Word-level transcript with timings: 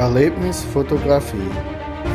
Erlebnisfotografie. 0.00 1.50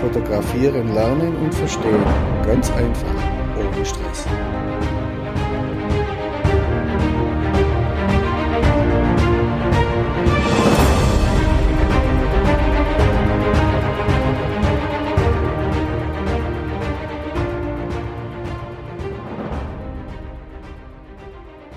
Fotografieren, 0.02 0.96
lernen 0.96 1.36
und 1.38 1.54
verstehen. 1.54 2.04
Ganz 2.44 2.72
einfach, 2.72 3.14
ohne 3.60 3.86
Stress. 3.86 4.26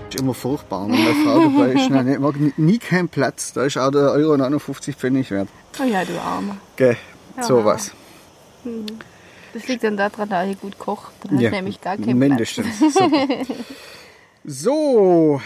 ist 0.08 0.20
immer 0.20 0.34
furchtbar, 0.34 0.88
wenn 0.88 0.94
eine 0.94 1.14
Frau 1.22 1.40
dabei 1.40 1.72
ist. 1.72 1.90
Nein, 1.90 2.08
ich 2.08 2.18
mag 2.18 2.34
nie 2.56 2.78
keinen 2.78 3.08
Platz. 3.08 3.52
Da 3.52 3.64
ist 3.64 3.76
auch 3.76 3.90
der 3.90 4.10
Euro 4.12 4.36
59 4.36 4.96
Pfennig 4.96 5.30
wert. 5.30 5.48
Oh 5.80 5.84
ja, 5.84 6.04
du 6.04 6.20
Armer. 6.20 6.56
Gell, 6.76 6.96
Ja. 7.36 7.42
sowas. 7.42 7.92
Das 9.54 9.66
liegt 9.68 9.84
dann 9.84 9.96
daran, 9.96 10.28
dass 10.28 10.48
ich 10.48 10.60
gut 10.60 10.78
koche. 10.78 11.12
Dann 11.22 11.38
du 11.38 11.50
nämlich 11.50 11.80
gar 11.80 11.96
keinen 11.96 12.18
mindestens. 12.18 12.66
So. 14.44 15.40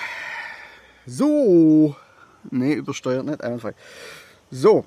So. 1.07 1.97
Nee, 2.51 2.75
übersteuert 2.75 3.27
nicht, 3.27 3.43
einwandfrei. 3.43 3.75
So. 4.51 4.85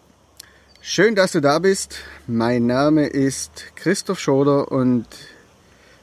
Schön, 0.81 1.16
dass 1.16 1.31
du 1.31 1.41
da 1.41 1.59
bist. 1.59 1.98
Mein 2.27 2.67
Name 2.67 3.08
ist 3.08 3.75
Christoph 3.75 4.20
Schoder 4.20 4.72
und 4.72 5.05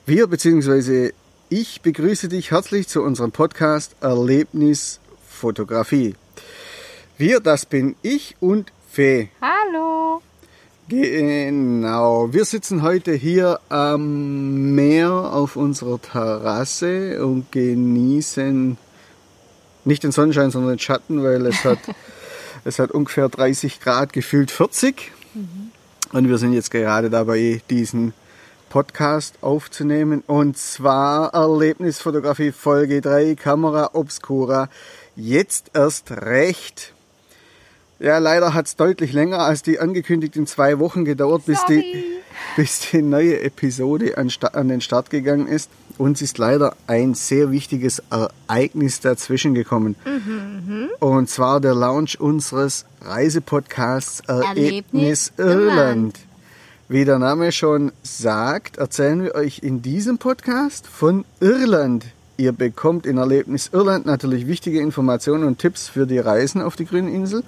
wir 0.04 0.26
bzw. 0.26 1.12
ich 1.48 1.80
begrüße 1.82 2.28
dich 2.28 2.50
herzlich 2.50 2.88
zu 2.88 3.02
unserem 3.02 3.30
Podcast 3.32 3.94
Erlebnis 4.00 4.98
Fotografie. 5.28 6.16
Wir, 7.16 7.38
das 7.40 7.64
bin 7.64 7.94
ich 8.02 8.36
und 8.40 8.72
Fee. 8.92 9.30
Hallo. 9.40 10.20
Genau, 10.86 12.30
wir 12.30 12.44
sitzen 12.44 12.82
heute 12.82 13.14
hier 13.14 13.58
am 13.70 14.74
Meer 14.74 15.10
auf 15.10 15.56
unserer 15.56 15.98
Terrasse 15.98 17.24
und 17.24 17.50
genießen 17.52 18.76
nicht 19.86 20.02
den 20.02 20.12
Sonnenschein, 20.12 20.50
sondern 20.50 20.74
den 20.74 20.78
Schatten, 20.78 21.22
weil 21.22 21.46
es 21.46 21.64
hat, 21.64 21.78
es 22.66 22.78
hat 22.78 22.90
ungefähr 22.90 23.30
30 23.30 23.80
Grad, 23.80 24.12
gefühlt 24.12 24.50
40. 24.50 25.10
Und 26.12 26.28
wir 26.28 26.36
sind 26.36 26.52
jetzt 26.52 26.70
gerade 26.70 27.08
dabei, 27.08 27.62
diesen 27.70 28.12
Podcast 28.68 29.36
aufzunehmen. 29.40 30.22
Und 30.26 30.58
zwar 30.58 31.32
Erlebnisfotografie 31.32 32.52
Folge 32.52 33.00
3, 33.00 33.36
Kamera 33.36 33.88
Obscura. 33.94 34.68
Jetzt 35.16 35.70
erst 35.72 36.10
recht. 36.10 36.92
Ja, 38.02 38.18
leider 38.18 38.52
hat 38.52 38.66
es 38.66 38.74
deutlich 38.74 39.12
länger 39.12 39.38
als 39.38 39.62
die 39.62 39.78
angekündigten 39.78 40.44
zwei 40.48 40.80
Wochen 40.80 41.04
gedauert, 41.04 41.46
bis 41.46 41.64
die, 41.66 42.04
bis 42.56 42.90
die 42.90 43.00
neue 43.00 43.40
Episode 43.42 44.18
an, 44.18 44.28
an 44.54 44.66
den 44.66 44.80
Start 44.80 45.08
gegangen 45.08 45.46
ist. 45.46 45.70
Uns 45.98 46.20
ist 46.20 46.36
leider 46.36 46.74
ein 46.88 47.14
sehr 47.14 47.52
wichtiges 47.52 48.02
Ereignis 48.10 48.98
dazwischen 48.98 49.54
gekommen. 49.54 49.94
Und 50.98 51.30
zwar 51.30 51.60
der 51.60 51.76
Launch 51.76 52.18
unseres 52.18 52.86
Reisepodcasts 53.02 54.20
Erlebnis 54.26 54.56
Erlebnis 54.56 55.32
Irland. 55.36 56.18
Wie 56.88 57.04
der 57.04 57.20
Name 57.20 57.52
schon 57.52 57.92
sagt, 58.02 58.78
erzählen 58.78 59.22
wir 59.22 59.36
euch 59.36 59.60
in 59.60 59.80
diesem 59.80 60.18
Podcast 60.18 60.88
von 60.88 61.24
Irland. 61.38 62.06
Ihr 62.36 62.50
bekommt 62.50 63.06
in 63.06 63.18
Erlebnis 63.18 63.70
Irland 63.72 64.06
natürlich 64.06 64.48
wichtige 64.48 64.80
Informationen 64.80 65.44
und 65.44 65.60
Tipps 65.60 65.88
für 65.88 66.08
die 66.08 66.18
Reisen 66.18 66.60
auf 66.60 66.74
die 66.74 66.86
grüne 66.86 67.12
Insel. 67.12 67.44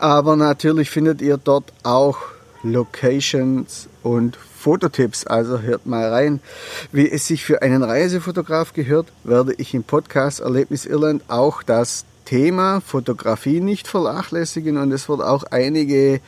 Aber 0.00 0.34
natürlich 0.34 0.88
findet 0.88 1.20
ihr 1.20 1.36
dort 1.36 1.74
auch 1.82 2.16
Locations 2.62 3.86
und 4.02 4.38
Fototipps. 4.58 5.26
Also 5.26 5.60
hört 5.60 5.84
mal 5.84 6.08
rein. 6.08 6.40
Wie 6.90 7.10
es 7.10 7.26
sich 7.26 7.44
für 7.44 7.60
einen 7.60 7.82
Reisefotograf 7.82 8.72
gehört, 8.72 9.08
werde 9.24 9.52
ich 9.58 9.74
im 9.74 9.84
Podcast 9.84 10.40
Erlebnis 10.40 10.86
Irland 10.86 11.22
auch 11.28 11.62
das 11.62 12.06
Thema 12.24 12.80
Fotografie 12.80 13.60
nicht 13.60 13.86
vernachlässigen 13.86 14.78
und 14.78 14.90
es 14.90 15.06
wird 15.10 15.20
auch 15.20 15.44
einige 15.50 16.20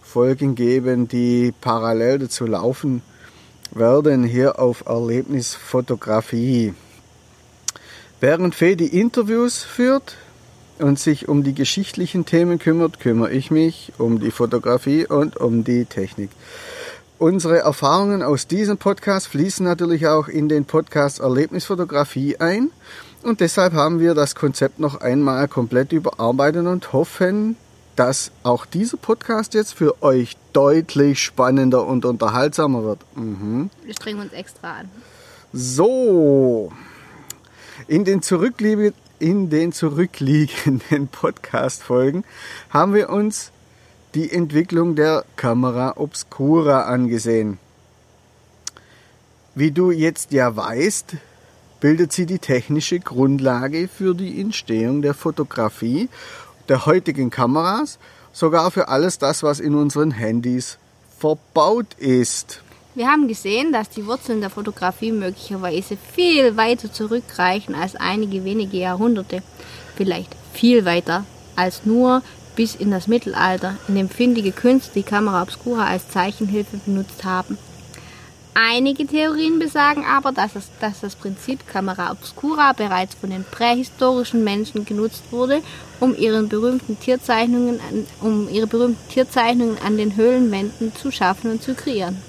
Folgen 0.00 0.54
geben, 0.54 1.08
die 1.08 1.52
parallel 1.60 2.20
dazu 2.20 2.46
laufen 2.46 3.02
werden 3.72 4.22
hier 4.22 4.60
auf 4.60 4.84
Erlebnisfotografie. 4.86 6.72
Während 8.20 8.54
Fee 8.54 8.76
die 8.76 8.96
Interviews 8.96 9.64
führt 9.64 10.16
und 10.80 10.98
sich 10.98 11.28
um 11.28 11.42
die 11.42 11.54
geschichtlichen 11.54 12.24
Themen 12.24 12.58
kümmert, 12.58 13.00
kümmere 13.00 13.30
ich 13.30 13.50
mich 13.50 13.92
um 13.98 14.20
die 14.20 14.30
Fotografie 14.30 15.06
und 15.06 15.36
um 15.36 15.64
die 15.64 15.84
Technik. 15.84 16.30
Unsere 17.18 17.58
Erfahrungen 17.58 18.22
aus 18.22 18.46
diesem 18.46 18.78
Podcast 18.78 19.28
fließen 19.28 19.64
natürlich 19.64 20.06
auch 20.06 20.28
in 20.28 20.48
den 20.48 20.64
Podcast 20.64 21.18
Erlebnisfotografie 21.18 22.36
ein 22.38 22.70
und 23.22 23.40
deshalb 23.40 23.72
haben 23.72 23.98
wir 23.98 24.14
das 24.14 24.34
Konzept 24.34 24.78
noch 24.78 25.00
einmal 25.00 25.48
komplett 25.48 25.92
überarbeitet 25.92 26.66
und 26.66 26.92
hoffen, 26.92 27.56
dass 27.96 28.30
auch 28.44 28.64
dieser 28.64 28.96
Podcast 28.96 29.54
jetzt 29.54 29.74
für 29.74 30.00
euch 30.02 30.36
deutlich 30.52 31.20
spannender 31.20 31.84
und 31.84 32.04
unterhaltsamer 32.04 32.84
wird. 32.84 33.00
Mhm. 33.16 33.70
Wir 33.84 33.94
strengen 33.94 34.20
uns 34.20 34.32
extra 34.32 34.78
an. 34.78 34.90
So, 35.52 36.70
in 37.88 38.04
den, 38.04 38.22
zurückliege, 38.22 38.92
in 39.18 39.50
den 39.50 39.72
zurückliegenden 39.72 41.08
Podcast-Folgen 41.12 42.24
haben 42.70 42.94
wir 42.94 43.10
uns 43.10 43.52
die 44.14 44.32
Entwicklung 44.32 44.94
der 44.94 45.24
Kamera 45.36 45.94
Obscura 45.96 46.82
angesehen. 46.82 47.58
Wie 49.54 49.70
du 49.70 49.90
jetzt 49.90 50.32
ja 50.32 50.54
weißt, 50.54 51.16
bildet 51.80 52.12
sie 52.12 52.26
die 52.26 52.38
technische 52.38 53.00
Grundlage 53.00 53.88
für 53.88 54.14
die 54.14 54.40
Entstehung 54.40 55.02
der 55.02 55.14
Fotografie 55.14 56.08
der 56.68 56.86
heutigen 56.86 57.30
Kameras, 57.30 57.98
sogar 58.32 58.70
für 58.70 58.88
alles 58.88 59.18
das, 59.18 59.42
was 59.42 59.60
in 59.60 59.74
unseren 59.74 60.10
Handys 60.10 60.78
verbaut 61.18 61.94
ist. 61.94 62.62
Wir 62.98 63.06
haben 63.06 63.28
gesehen, 63.28 63.72
dass 63.72 63.88
die 63.88 64.06
Wurzeln 64.06 64.40
der 64.40 64.50
Fotografie 64.50 65.12
möglicherweise 65.12 65.96
viel 65.96 66.56
weiter 66.56 66.92
zurückreichen 66.92 67.76
als 67.76 67.94
einige 67.94 68.44
wenige 68.44 68.76
Jahrhunderte. 68.76 69.40
Vielleicht 69.94 70.34
viel 70.52 70.84
weiter 70.84 71.24
als 71.54 71.86
nur 71.86 72.22
bis 72.56 72.74
in 72.74 72.90
das 72.90 73.06
Mittelalter, 73.06 73.76
in 73.86 73.94
dem 73.94 74.08
findige 74.08 74.50
Künstler 74.50 74.94
die 74.96 75.02
Kamera 75.04 75.42
Obscura 75.42 75.86
als 75.86 76.08
Zeichenhilfe 76.08 76.78
benutzt 76.84 77.22
haben. 77.22 77.56
Einige 78.54 79.06
Theorien 79.06 79.60
besagen 79.60 80.04
aber, 80.04 80.32
dass, 80.32 80.56
es, 80.56 80.68
dass 80.80 80.98
das 80.98 81.14
Prinzip 81.14 81.68
Kamera 81.68 82.10
Obscura 82.10 82.72
bereits 82.72 83.14
von 83.14 83.30
den 83.30 83.44
prähistorischen 83.44 84.42
Menschen 84.42 84.84
genutzt 84.84 85.22
wurde, 85.30 85.62
um, 86.00 86.16
ihren 86.16 86.48
berühmten 86.48 86.98
Tierzeichnungen 86.98 87.78
an, 87.78 88.06
um 88.22 88.48
ihre 88.48 88.66
berühmten 88.66 89.08
Tierzeichnungen 89.08 89.78
an 89.86 89.96
den 89.96 90.16
Höhlenwänden 90.16 90.96
zu 90.96 91.12
schaffen 91.12 91.52
und 91.52 91.62
zu 91.62 91.74
kreieren. 91.74 92.20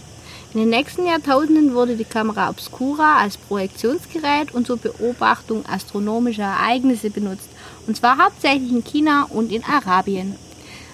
In 0.51 0.61
den 0.61 0.69
nächsten 0.69 1.05
Jahrtausenden 1.05 1.75
wurde 1.75 1.95
die 1.95 2.05
Kamera 2.05 2.49
Obscura 2.49 3.19
als 3.19 3.37
Projektionsgerät 3.37 4.51
und 4.51 4.65
zur 4.65 4.77
Beobachtung 4.77 5.63
astronomischer 5.67 6.41
Ereignisse 6.41 7.11
benutzt, 7.11 7.49
und 7.85 7.95
zwar 7.95 8.17
hauptsächlich 8.17 8.71
in 8.71 8.83
China 8.83 9.27
und 9.29 9.51
in 9.51 9.63
Arabien. 9.63 10.35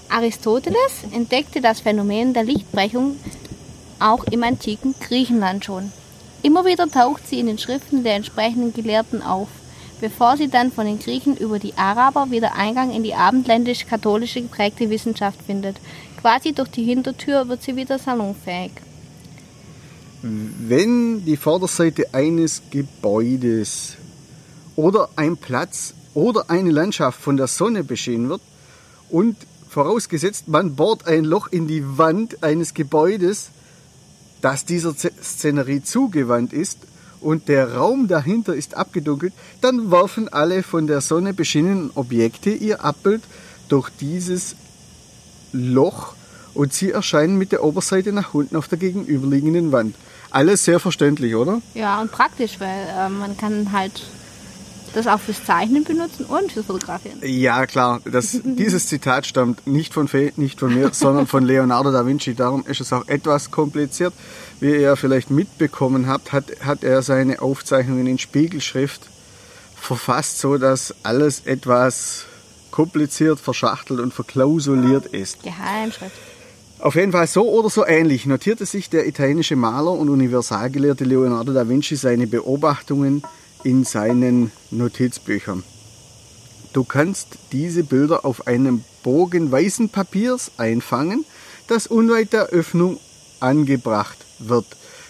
Aristoteles 0.09 1.05
entdeckte 1.11 1.61
das 1.61 1.79
Phänomen 1.79 2.33
der 2.33 2.43
Lichtbrechung 2.43 3.17
auch 3.97 4.25
im 4.25 4.43
antiken 4.43 4.93
Griechenland 4.99 5.63
schon. 5.63 5.89
Immer 6.43 6.65
wieder 6.65 6.89
taucht 6.91 7.25
sie 7.25 7.39
in 7.39 7.47
den 7.47 7.57
Schriften 7.57 8.03
der 8.03 8.15
entsprechenden 8.15 8.73
Gelehrten 8.73 9.21
auf, 9.21 9.47
bevor 10.01 10.35
sie 10.35 10.49
dann 10.49 10.73
von 10.73 10.85
den 10.85 10.99
Griechen 10.99 11.37
über 11.37 11.59
die 11.59 11.77
Araber 11.77 12.29
wieder 12.29 12.55
Eingang 12.55 12.91
in 12.91 13.03
die 13.03 13.15
abendländisch-katholische 13.15 14.41
geprägte 14.41 14.89
Wissenschaft 14.89 15.41
findet. 15.43 15.77
Quasi 16.19 16.51
durch 16.51 16.69
die 16.69 16.83
Hintertür 16.83 17.47
wird 17.47 17.63
sie 17.63 17.77
wieder 17.77 17.97
salonfähig. 17.97 18.71
Wenn 20.27 21.23
die 21.23 21.37
Vorderseite 21.37 22.15
eines 22.15 22.63
Gebäudes 22.71 23.93
oder 24.75 25.09
ein 25.15 25.37
Platz 25.37 25.93
oder 26.15 26.49
eine 26.49 26.71
Landschaft 26.71 27.21
von 27.21 27.37
der 27.37 27.45
Sonne 27.45 27.83
beschienen 27.83 28.29
wird 28.29 28.41
und 29.11 29.37
vorausgesetzt 29.69 30.47
man 30.47 30.75
bohrt 30.75 31.05
ein 31.05 31.25
Loch 31.25 31.49
in 31.51 31.67
die 31.67 31.83
Wand 31.99 32.43
eines 32.43 32.73
Gebäudes, 32.73 33.51
das 34.41 34.65
dieser 34.65 34.95
Szenerie 34.95 35.83
zugewandt 35.83 36.53
ist 36.53 36.79
und 37.21 37.47
der 37.47 37.75
Raum 37.75 38.07
dahinter 38.07 38.55
ist 38.55 38.75
abgedunkelt, 38.75 39.33
dann 39.61 39.91
werfen 39.91 40.27
alle 40.27 40.63
von 40.63 40.87
der 40.87 41.01
Sonne 41.01 41.35
beschienenen 41.35 41.91
Objekte 41.93 42.49
ihr 42.49 42.83
Abbild 42.83 43.21
durch 43.69 43.91
dieses 43.99 44.55
Loch 45.51 46.15
und 46.55 46.73
sie 46.73 46.91
erscheinen 46.91 47.37
mit 47.37 47.51
der 47.51 47.63
Oberseite 47.63 48.11
nach 48.11 48.33
unten 48.33 48.55
auf 48.55 48.67
der 48.67 48.77
gegenüberliegenden 48.77 49.71
Wand. 49.71 49.95
Alles 50.31 50.65
sehr 50.65 50.79
verständlich, 50.79 51.35
oder? 51.35 51.61
Ja, 51.73 52.01
und 52.01 52.11
praktisch, 52.11 52.59
weil 52.59 52.87
äh, 52.87 53.09
man 53.09 53.37
kann 53.37 53.71
halt 53.71 54.01
das 54.93 55.07
auch 55.07 55.19
fürs 55.19 55.43
Zeichnen 55.43 55.83
benutzen 55.83 56.25
und 56.25 56.51
fürs 56.51 56.65
Fotografieren. 56.65 57.19
Ja, 57.21 57.65
klar. 57.65 58.01
Das, 58.05 58.39
dieses 58.43 58.87
Zitat 58.87 59.25
stammt 59.25 59.67
nicht 59.67 59.93
von, 59.93 60.07
Fe, 60.07 60.31
nicht 60.37 60.59
von 60.59 60.73
mir, 60.73 60.91
sondern 60.93 61.27
von 61.27 61.43
Leonardo 61.43 61.91
da 61.91 62.05
Vinci. 62.05 62.33
Darum 62.33 62.65
ist 62.65 62.81
es 62.81 62.93
auch 62.93 63.07
etwas 63.07 63.51
kompliziert. 63.51 64.13
Wie 64.59 64.71
ihr 64.71 64.79
ja 64.79 64.95
vielleicht 64.95 65.29
mitbekommen 65.29 66.07
habt, 66.07 66.31
hat, 66.31 66.45
hat 66.61 66.83
er 66.83 67.01
seine 67.01 67.41
Aufzeichnungen 67.41 68.07
in 68.07 68.17
Spiegelschrift 68.17 69.01
verfasst, 69.75 70.39
so 70.39 70.57
dass 70.57 70.95
alles 71.03 71.41
etwas 71.45 72.25
kompliziert, 72.71 73.39
verschachtelt 73.39 73.99
und 73.99 74.13
verklausuliert 74.13 75.05
ist. 75.07 75.43
Geheimschrift. 75.43 76.15
Auf 76.85 76.93
jeden 76.93 77.13
Fall 77.13 77.25
so 77.25 77.49
oder 77.49 77.71
so 77.71 77.83
ähnlich 77.83 78.27
notierte 78.27 78.67
sich 78.67 78.91
der 78.91 79.07
italienische 79.07 79.55
Maler 79.55 79.93
und 79.93 80.07
Universalgelehrte 80.07 81.03
Leonardo 81.03 81.51
da 81.51 81.67
Vinci 81.67 81.95
seine 81.95 82.27
Beobachtungen 82.27 83.23
in 83.63 83.83
seinen 83.83 84.51
Notizbüchern. 84.69 85.63
Du 86.73 86.83
kannst 86.83 87.39
diese 87.51 87.83
Bilder 87.83 88.23
auf 88.23 88.45
einem 88.45 88.83
Bogen 89.01 89.51
weißen 89.51 89.89
Papiers 89.89 90.51
einfangen, 90.57 91.25
das 91.65 91.87
unweit 91.87 92.33
der 92.33 92.49
Öffnung 92.49 92.99
angebracht 93.39 94.19
wird. 94.37 94.67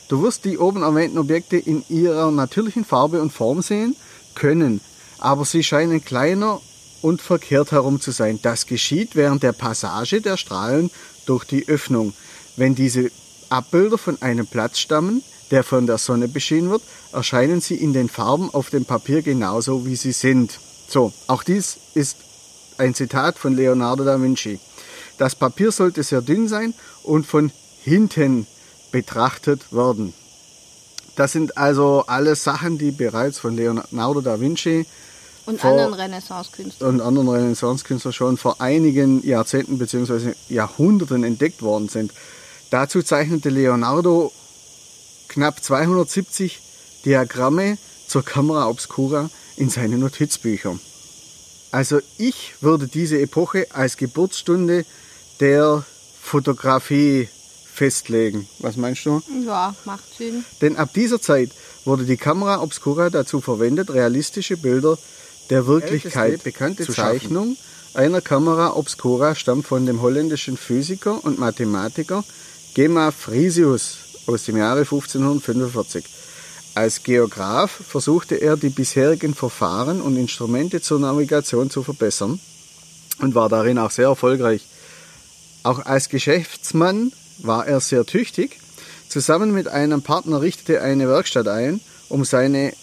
Du 0.07 0.23
wirst 0.23 0.45
die 0.45 0.57
oben 0.57 0.81
erwähnten 0.81 1.17
Objekte 1.17 1.57
in 1.57 1.83
ihrer 1.89 2.31
natürlichen 2.31 2.85
Farbe 2.85 3.21
und 3.21 3.33
Form 3.33 3.61
sehen 3.61 3.97
können, 4.33 4.79
aber 5.17 5.43
sie 5.43 5.61
scheinen 5.61 6.05
kleiner 6.05 6.61
und 7.05 7.21
verkehrt 7.21 7.71
herum 7.71 8.01
zu 8.01 8.09
sein. 8.09 8.39
Das 8.41 8.65
geschieht 8.65 9.15
während 9.15 9.43
der 9.43 9.51
Passage 9.51 10.21
der 10.21 10.37
Strahlen 10.37 10.89
durch 11.27 11.43
die 11.45 11.67
Öffnung. 11.67 12.15
Wenn 12.55 12.73
diese 12.73 13.11
Abbilder 13.49 13.99
von 13.99 14.19
einem 14.23 14.47
Platz 14.47 14.79
stammen, 14.79 15.21
der 15.51 15.63
von 15.63 15.85
der 15.85 15.99
Sonne 15.99 16.27
beschienen 16.27 16.71
wird, 16.71 16.81
erscheinen 17.13 17.61
sie 17.61 17.75
in 17.75 17.93
den 17.93 18.09
Farben 18.09 18.51
auf 18.51 18.71
dem 18.71 18.85
Papier 18.85 19.21
genauso, 19.21 19.85
wie 19.85 19.95
sie 19.95 20.13
sind. 20.13 20.59
So, 20.87 21.13
auch 21.27 21.43
dies 21.43 21.77
ist 21.93 22.17
ein 22.79 22.95
Zitat 22.95 23.37
von 23.37 23.55
Leonardo 23.55 24.03
da 24.03 24.19
Vinci. 24.19 24.59
Das 25.19 25.35
Papier 25.35 25.71
sollte 25.71 26.01
sehr 26.01 26.23
dünn 26.23 26.47
sein 26.47 26.73
und 27.03 27.27
von 27.27 27.51
hinten 27.83 28.47
betrachtet 28.91 29.71
werden. 29.71 30.15
Das 31.15 31.33
sind 31.33 31.55
also 31.55 32.05
alles 32.07 32.43
Sachen, 32.43 32.79
die 32.79 32.89
bereits 32.89 33.37
von 33.37 33.55
Leonardo 33.55 34.21
da 34.21 34.41
Vinci 34.41 34.87
Und 35.45 35.61
Vor- 35.61 35.71
anderen 35.71 35.93
Renaissance-Künstlern. 35.93 36.89
und 36.95 37.01
anderen 37.01 37.29
Renaissance-Künstlern 37.29 38.13
schon 38.13 38.37
vor 38.37 38.61
einigen 38.61 39.25
Jahrzehnten 39.25 39.77
bzw. 39.77 40.33
Jahrhunderten 40.49 41.23
entdeckt 41.23 41.61
worden 41.61 41.87
sind. 41.89 42.11
Dazu 42.71 43.03
zeichnete 43.03 43.49
Leonardo 43.49 44.31
knapp 45.27 45.63
270 45.63 46.59
Diagramme 47.05 47.77
zur 48.07 48.23
Camera 48.23 48.67
Obscura 48.67 49.29
in 49.55 49.69
seine 49.69 49.97
Notizbücher. 49.97 50.79
Also 51.71 51.99
ich 52.17 52.55
würde 52.61 52.87
diese 52.87 53.19
Epoche 53.19 53.67
als 53.73 53.97
Geburtsstunde 53.97 54.85
der 55.39 55.83
Fotografie 56.21 57.29
festlegen. 57.71 58.47
Was 58.59 58.77
meinst 58.77 59.05
du? 59.05 59.21
Ja, 59.45 59.75
macht 59.85 60.03
Sinn. 60.17 60.43
Denn 60.61 60.77
ab 60.77 60.89
dieser 60.93 61.21
Zeit 61.21 61.51
wurde 61.83 62.05
die 62.05 62.17
Camera 62.17 62.61
Obscura 62.61 63.09
dazu 63.09 63.41
verwendet, 63.41 63.89
realistische 63.91 64.57
Bilder 64.57 64.97
der 65.49 65.67
Wirklichkeit 65.67 66.43
bekannte 66.43 66.87
Zeichnung 66.87 67.57
einer 67.93 68.19
Camera 68.19 68.75
Obscura 68.75 69.35
stammt 69.35 69.67
von 69.67 69.85
dem 69.85 70.01
holländischen 70.01 70.57
Physiker 70.57 71.23
und 71.23 71.39
Mathematiker 71.39 72.25
Gemma 72.73 73.11
Frisius 73.11 73.97
aus 74.27 74.43
dem 74.43 74.57
Jahre 74.57 74.81
1545. 74.81 76.03
Als 76.73 77.03
Geograph 77.03 77.71
versuchte 77.71 78.35
er, 78.35 78.57
die 78.57 78.69
bisherigen 78.69 79.33
Verfahren 79.33 80.01
und 80.01 80.17
Instrumente 80.17 80.81
zur 80.81 80.99
Navigation 80.99 81.69
zu 81.69 81.83
verbessern 81.83 82.37
und 83.21 83.33
war 83.33 83.47
darin 83.47 83.77
auch 83.77 83.91
sehr 83.91 84.07
erfolgreich. 84.07 84.67
Auch 85.63 85.85
als 85.85 86.09
Geschäftsmann 86.09 87.13
war 87.37 87.65
er 87.65 87.79
sehr 87.79 88.05
tüchtig. 88.05 88.59
Zusammen 89.07 89.53
mit 89.53 89.69
einem 89.69 90.01
Partner 90.01 90.41
richtete 90.41 90.75
er 90.75 90.83
eine 90.83 91.07
Werkstatt 91.07 91.47
ein, 91.47 91.79
um 92.09 92.25
seine 92.25 92.73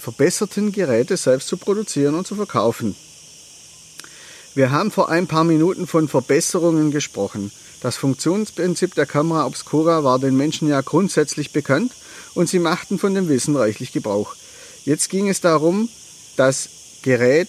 verbesserten 0.00 0.72
Geräte 0.72 1.16
selbst 1.16 1.48
zu 1.48 1.56
produzieren 1.56 2.14
und 2.14 2.26
zu 2.26 2.34
verkaufen. 2.34 2.96
Wir 4.54 4.72
haben 4.72 4.90
vor 4.90 5.08
ein 5.08 5.28
paar 5.28 5.44
Minuten 5.44 5.86
von 5.86 6.08
Verbesserungen 6.08 6.90
gesprochen. 6.90 7.52
Das 7.80 7.96
Funktionsprinzip 7.96 8.94
der 8.94 9.06
Kamera 9.06 9.46
Obscura 9.46 10.02
war 10.02 10.18
den 10.18 10.36
Menschen 10.36 10.68
ja 10.68 10.80
grundsätzlich 10.80 11.52
bekannt 11.52 11.92
und 12.34 12.48
sie 12.48 12.58
machten 12.58 12.98
von 12.98 13.14
dem 13.14 13.28
Wissen 13.28 13.54
reichlich 13.54 13.92
Gebrauch. 13.92 14.34
Jetzt 14.84 15.08
ging 15.08 15.28
es 15.28 15.40
darum, 15.40 15.88
das 16.36 16.68
Gerät 17.02 17.48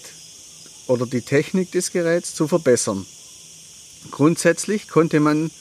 oder 0.87 1.05
die 1.05 1.21
Technik 1.21 1.71
des 1.71 1.91
Geräts 1.91 2.35
zu 2.35 2.47
verbessern. 2.47 3.05
Grundsätzlich 4.09 4.87
konnte 4.87 5.19
man 5.19 5.51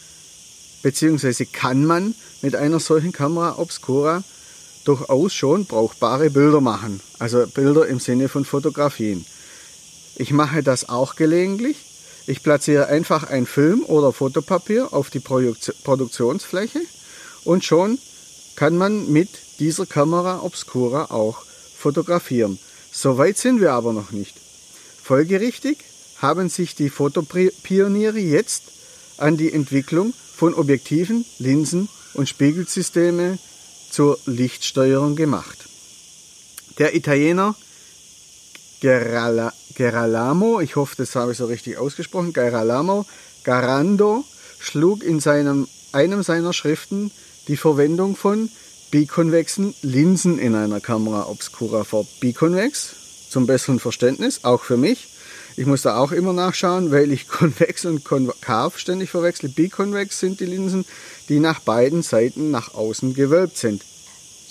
bzw. 0.83 1.47
kann 1.47 1.85
man 1.85 2.15
mit 2.43 2.55
einer 2.55 2.81
solchen 2.81 3.13
Kamera 3.13 3.59
Obscura 3.59 4.25
durchaus 4.85 5.35
schon 5.35 5.67
brauchbare 5.67 6.31
Bilder 6.31 6.61
machen. 6.61 7.00
Also 7.19 7.47
Bilder 7.47 7.87
im 7.87 8.00
Sinne 8.00 8.29
von 8.29 8.44
Fotografien. 8.44 9.25
Ich 10.17 10.32
mache 10.32 10.62
das 10.62 10.88
auch 10.88 11.17
gelegentlich. 11.17 11.77
Ich 12.27 12.43
platziere 12.43 12.87
einfach 12.87 13.25
ein 13.25 13.47
Film 13.47 13.82
oder 13.85 14.12
Fotopapier 14.12 14.93
auf 14.93 15.11
die 15.11 15.21
Produkt- 15.21 15.75
Produktionsfläche 15.82 16.81
und 17.44 17.65
schon 17.65 17.99
kann 18.56 18.77
man 18.77 19.11
mit 19.11 19.31
dieser 19.59 19.87
Kamera 19.87 20.43
Obscura 20.43 21.06
auch 21.06 21.43
fotografieren. 21.77 22.59
So 22.93 23.17
weit 23.19 23.38
sind 23.38 23.61
wir 23.61 23.73
aber 23.73 23.93
noch 23.93 24.11
nicht. 24.11 24.35
Folgerichtig 25.03 25.79
haben 26.19 26.49
sich 26.49 26.75
die 26.75 26.91
Fotopioniere 26.91 28.19
jetzt 28.19 28.65
an 29.17 29.37
die 29.37 29.53
Entwicklung 29.53 30.12
von 30.35 30.55
Objektiven, 30.55 31.25
Linsen 31.38 31.88
und 32.15 32.29
Spiegelsysteme 32.29 33.38
zur 33.91 34.19
Lichtsteuerung 34.27 35.17
gemacht. 35.17 35.59
Der 36.79 36.95
Italiener 36.95 37.55
Gerala, 38.81 39.53
Geralamo, 39.75 40.61
ich 40.61 40.77
hoffe, 40.77 40.95
das 40.97 41.15
habe 41.15 41.33
ich 41.33 41.39
so 41.39 41.47
richtig 41.47 41.77
ausgesprochen, 41.77 42.33
Geralamo 42.33 43.05
Garando 43.45 44.25
schlug 44.59 45.03
in 45.03 45.21
seinem, 45.21 45.69
einem 45.93 46.23
seiner 46.23 46.53
Schriften 46.53 47.11
die 47.49 47.57
Verwendung 47.57 48.17
von 48.17 48.49
bikonvexen 48.91 49.75
Linsen 49.83 50.39
in 50.39 50.55
einer 50.55 50.81
Kamera 50.81 51.29
Obscura 51.29 51.85
vor. 51.85 52.07
Bikonvex, 52.21 52.95
zum 53.29 53.47
besseren 53.47 53.81
Verständnis, 53.81 54.41
auch 54.45 54.63
für 54.63 54.77
mich. 54.77 55.09
Ich 55.60 55.67
muss 55.67 55.82
da 55.82 55.98
auch 55.98 56.10
immer 56.10 56.32
nachschauen, 56.32 56.90
weil 56.90 57.12
ich 57.12 57.29
konvex 57.29 57.84
und 57.84 58.02
konkav 58.02 58.79
ständig 58.79 59.10
verwechsle. 59.10 59.50
Bikonvex 59.50 60.19
sind 60.19 60.40
die 60.40 60.46
Linsen, 60.46 60.86
die 61.29 61.38
nach 61.38 61.60
beiden 61.60 62.02
Seiten 62.02 62.50
nach 62.50 62.72
außen 62.72 63.12
gewölbt 63.12 63.58
sind. 63.58 63.82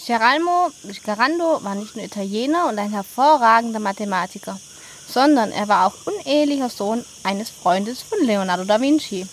Geralmo 0.05 0.69
Garando 1.03 1.63
war 1.63 1.73
nicht 1.73 1.95
nur 1.95 2.05
Italiener 2.05 2.69
und 2.69 2.77
ein 2.77 2.91
hervorragender 2.91 3.79
Mathematiker, 3.79 4.59
sondern 5.07 5.51
er 5.51 5.67
war 5.67 5.87
auch 5.87 5.95
unehelicher 6.05 6.69
Sohn 6.69 7.03
eines 7.23 7.49
Freundes 7.49 8.03
von 8.03 8.23
Leonardo 8.23 8.63
da 8.63 8.79
Vinci. 8.79 9.25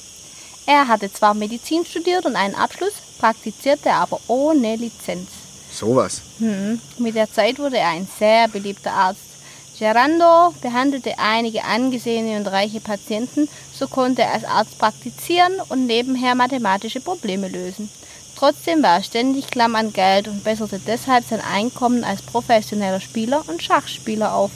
Er 0.65 0.89
hatte 0.89 1.13
zwar 1.13 1.35
Medizin 1.35 1.85
studiert 1.85 2.25
und 2.25 2.37
einen 2.37 2.55
Abschluss, 2.55 2.95
praktizierte 3.19 3.93
aber 3.93 4.19
ohne 4.29 4.77
Lizenz. 4.77 5.29
Sowas. 5.71 6.23
Hm. 6.39 6.81
Mit 6.97 7.17
der 7.17 7.31
Zeit 7.31 7.59
wurde 7.59 7.77
er 7.77 7.89
ein 7.89 8.09
sehr 8.19 8.49
beliebter 8.49 8.93
Arzt. 8.93 9.26
Gerando 9.79 10.55
behandelte 10.63 11.19
einige 11.19 11.65
angesehene 11.65 12.39
und 12.39 12.47
reiche 12.47 12.81
Patienten, 12.81 13.47
so 13.75 13.87
konnte 13.87 14.23
er 14.23 14.33
als 14.33 14.45
Arzt 14.45 14.79
praktizieren 14.79 15.53
und 15.69 15.87
nebenher 15.87 16.35
mathematische 16.35 17.01
Probleme 17.01 17.49
lösen. 17.49 17.91
Trotzdem 18.37 18.83
war 18.83 18.97
er 18.97 19.03
ständig 19.03 19.49
klamm 19.49 19.75
an 19.77 19.93
Geld 19.93 20.29
und 20.29 20.45
besserte 20.45 20.79
deshalb 20.79 21.27
sein 21.27 21.43
Einkommen 21.43 22.05
als 22.05 22.23
professioneller 22.23 23.01
Spieler 23.01 23.43
und 23.49 23.63
Schachspieler 23.63 24.35
auf. 24.35 24.51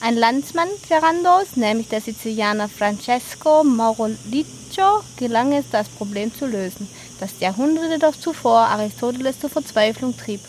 Ein 0.00 0.16
Landsmann 0.16 0.68
Gerandos, 0.88 1.56
nämlich 1.56 1.88
der 1.88 2.00
Sizilianer 2.00 2.68
Francesco 2.68 3.64
Maurolico, 3.64 5.02
gelang 5.16 5.52
es, 5.54 5.64
das 5.72 5.88
Problem 5.88 6.32
zu 6.32 6.46
lösen, 6.46 6.88
das 7.18 7.40
Jahrhunderte 7.40 7.98
doch 7.98 8.14
zuvor 8.14 8.60
Aristoteles 8.60 9.40
zur 9.40 9.50
Verzweiflung 9.50 10.16
trieb. 10.16 10.40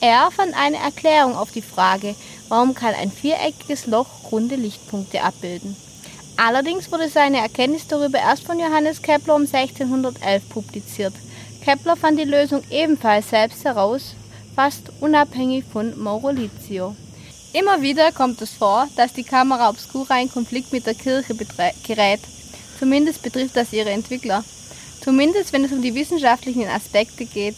Er 0.00 0.30
fand 0.30 0.54
eine 0.56 0.76
Erklärung 0.76 1.36
auf 1.36 1.52
die 1.52 1.62
Frage, 1.62 2.14
warum 2.48 2.74
kann 2.74 2.94
ein 2.94 3.10
viereckiges 3.10 3.86
Loch 3.86 4.06
runde 4.30 4.56
Lichtpunkte 4.56 5.22
abbilden. 5.22 5.76
Allerdings 6.36 6.92
wurde 6.92 7.08
seine 7.08 7.38
Erkenntnis 7.38 7.86
darüber 7.86 8.18
erst 8.18 8.44
von 8.44 8.58
Johannes 8.58 9.00
Kepler 9.00 9.34
um 9.36 9.42
1611 9.42 10.48
publiziert. 10.50 11.14
Kepler 11.64 11.96
fand 11.96 12.18
die 12.18 12.24
Lösung 12.24 12.62
ebenfalls 12.70 13.30
selbst 13.30 13.64
heraus, 13.64 14.14
fast 14.54 14.92
unabhängig 15.00 15.64
von 15.64 15.98
Maurolico. 15.98 16.94
Immer 17.52 17.80
wieder 17.80 18.12
kommt 18.12 18.42
es 18.42 18.50
vor, 18.50 18.86
dass 18.96 19.14
die 19.14 19.24
Kamera 19.24 19.70
Obscura 19.70 20.20
in 20.20 20.30
Konflikt 20.30 20.72
mit 20.72 20.86
der 20.86 20.94
Kirche 20.94 21.34
gerät. 21.86 22.20
Zumindest 22.78 23.22
betrifft 23.22 23.56
das 23.56 23.72
ihre 23.72 23.90
Entwickler. 23.90 24.44
Zumindest 25.02 25.52
wenn 25.52 25.64
es 25.64 25.72
um 25.72 25.80
die 25.80 25.94
wissenschaftlichen 25.94 26.68
Aspekte 26.68 27.24
geht. 27.24 27.56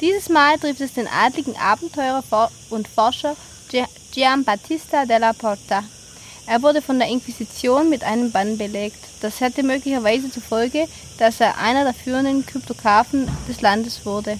Dieses 0.00 0.28
Mal 0.28 0.58
trifft 0.58 0.80
es 0.80 0.94
den 0.94 1.08
adligen 1.08 1.56
Abenteurer 1.56 2.50
und 2.70 2.88
Forscher 2.88 3.36
Gian 4.14 4.44
Battista 4.44 5.06
della 5.06 5.32
Porta. 5.32 5.82
Er 6.46 6.62
wurde 6.62 6.80
von 6.80 7.00
der 7.00 7.08
Inquisition 7.08 7.90
mit 7.90 8.04
einem 8.04 8.30
Bann 8.30 8.56
belegt. 8.56 8.98
Das 9.22 9.40
hätte 9.40 9.64
möglicherweise 9.64 10.30
zur 10.30 10.42
Folge, 10.42 10.86
dass 11.18 11.40
er 11.40 11.58
einer 11.58 11.82
der 11.82 11.94
führenden 11.94 12.46
Kryptografen 12.46 13.28
des 13.48 13.60
Landes 13.60 14.06
wurde. 14.06 14.38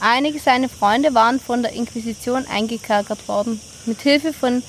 Einige 0.00 0.40
seiner 0.40 0.68
Freunde 0.68 1.14
waren 1.14 1.38
von 1.38 1.62
der 1.62 1.74
Inquisition 1.74 2.44
eingekerkert 2.48 3.28
worden. 3.28 3.60
Mit 3.86 4.00
Hilfe 4.00 4.32
von 4.32 4.64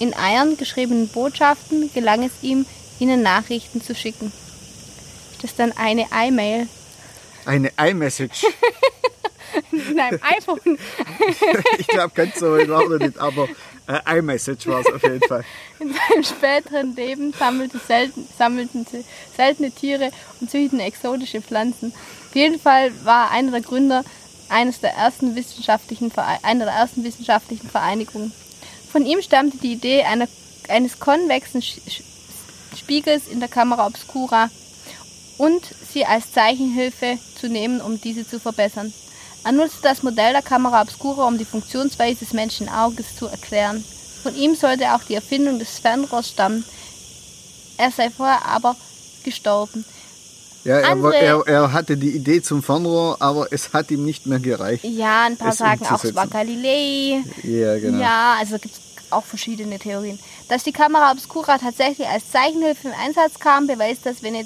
in 0.00 0.14
Eiern 0.14 0.58
geschriebenen 0.58 1.08
Botschaften 1.08 1.90
gelang 1.94 2.24
es 2.24 2.32
ihm, 2.42 2.66
ihnen 2.98 3.22
Nachrichten 3.22 3.80
zu 3.80 3.94
schicken. 3.94 4.32
Das 5.36 5.52
ist 5.52 5.58
dann 5.58 5.72
eine 5.78 6.06
E-Mail. 6.12 6.68
Eine 7.46 7.70
iMessage. 7.78 8.44
In 9.72 9.98
einem 9.98 10.20
iPhone. 10.22 10.60
ich 11.78 11.86
glaube, 11.86 12.12
ganz 12.14 12.38
so 12.38 12.46
war 12.46 12.90
er 12.90 12.98
nicht, 12.98 13.18
aber 13.18 13.48
äh, 13.86 14.18
iMessage 14.18 14.66
war 14.66 14.80
es 14.80 14.92
auf 14.92 15.02
jeden 15.02 15.26
Fall. 15.26 15.44
In 15.78 15.92
seinem 15.92 16.24
späteren 16.24 16.96
Leben 16.96 17.32
sammelte 17.32 17.78
selten, 17.78 18.26
sammelten 18.36 18.86
sie 18.90 19.04
seltene 19.36 19.70
Tiere 19.70 20.10
und 20.40 20.50
züchteten 20.50 20.80
exotische 20.80 21.40
Pflanzen. 21.40 21.92
Auf 22.28 22.34
jeden 22.34 22.60
Fall 22.60 22.92
war 23.04 23.26
er 23.26 23.30
einer 23.32 23.52
der 23.52 23.60
Gründer 23.60 24.04
eines 24.48 24.80
der 24.80 24.94
ersten 24.94 25.34
wissenschaftlichen, 25.34 26.10
Vere- 26.10 26.38
einer 26.42 26.66
der 26.66 26.74
ersten 26.74 27.04
wissenschaftlichen 27.04 27.68
Vereinigungen. 27.68 28.32
Von 28.90 29.04
ihm 29.04 29.20
stammte 29.22 29.58
die 29.58 29.72
Idee 29.72 30.02
einer, 30.04 30.28
eines 30.68 30.98
konvexen 30.98 31.62
Spiegels 32.76 33.28
in 33.28 33.40
der 33.40 33.48
Kamera 33.48 33.86
obscura 33.86 34.50
und 35.38 35.62
sie 35.92 36.04
als 36.06 36.32
Zeichenhilfe 36.32 37.18
zu 37.38 37.48
nehmen, 37.48 37.80
um 37.80 38.00
diese 38.00 38.26
zu 38.26 38.40
verbessern. 38.40 38.92
Er 39.46 39.52
nutzte 39.52 39.78
das 39.82 40.02
Modell 40.02 40.32
der 40.32 40.42
Kamera 40.42 40.82
obscura, 40.82 41.24
um 41.28 41.38
die 41.38 41.44
Funktionsweise 41.44 42.18
des 42.24 42.32
menschlichen 42.32 42.68
Auges 42.74 43.14
zu 43.16 43.26
erklären. 43.28 43.84
Von 44.24 44.34
ihm 44.34 44.56
sollte 44.56 44.92
auch 44.92 45.04
die 45.04 45.14
Erfindung 45.14 45.60
des 45.60 45.78
Fernrohrs 45.78 46.30
stammen. 46.30 46.64
Er 47.76 47.92
sei 47.92 48.10
vorher 48.10 48.44
aber 48.44 48.74
gestorben. 49.22 49.84
Ja, 50.64 50.78
er, 50.78 50.88
Andere- 50.88 51.16
er, 51.16 51.42
er 51.46 51.72
hatte 51.72 51.96
die 51.96 52.10
Idee 52.10 52.42
zum 52.42 52.60
Fernrohr, 52.60 53.18
aber 53.20 53.52
es 53.52 53.72
hat 53.72 53.92
ihm 53.92 54.04
nicht 54.04 54.26
mehr 54.26 54.40
gereicht. 54.40 54.82
Ja, 54.82 55.26
ein 55.26 55.36
paar 55.36 55.52
sagen 55.52 55.86
auch, 55.86 56.02
es 56.02 56.12
war. 56.16 56.26
Galilei. 56.26 57.22
Ja, 57.44 57.78
genau. 57.78 58.00
Ja, 58.02 58.34
also 58.40 58.58
gibt 58.58 58.74
es 58.74 58.80
auch 59.12 59.24
verschiedene 59.24 59.78
Theorien. 59.78 60.18
Dass 60.48 60.64
die 60.64 60.72
Kamera 60.72 61.12
obscura 61.12 61.58
tatsächlich 61.58 62.08
als 62.08 62.32
Zeichenhilfe 62.32 62.88
im 62.88 62.94
Einsatz 63.00 63.38
kam, 63.38 63.68
beweist, 63.68 64.00
das 64.06 64.24
Vene 64.24 64.44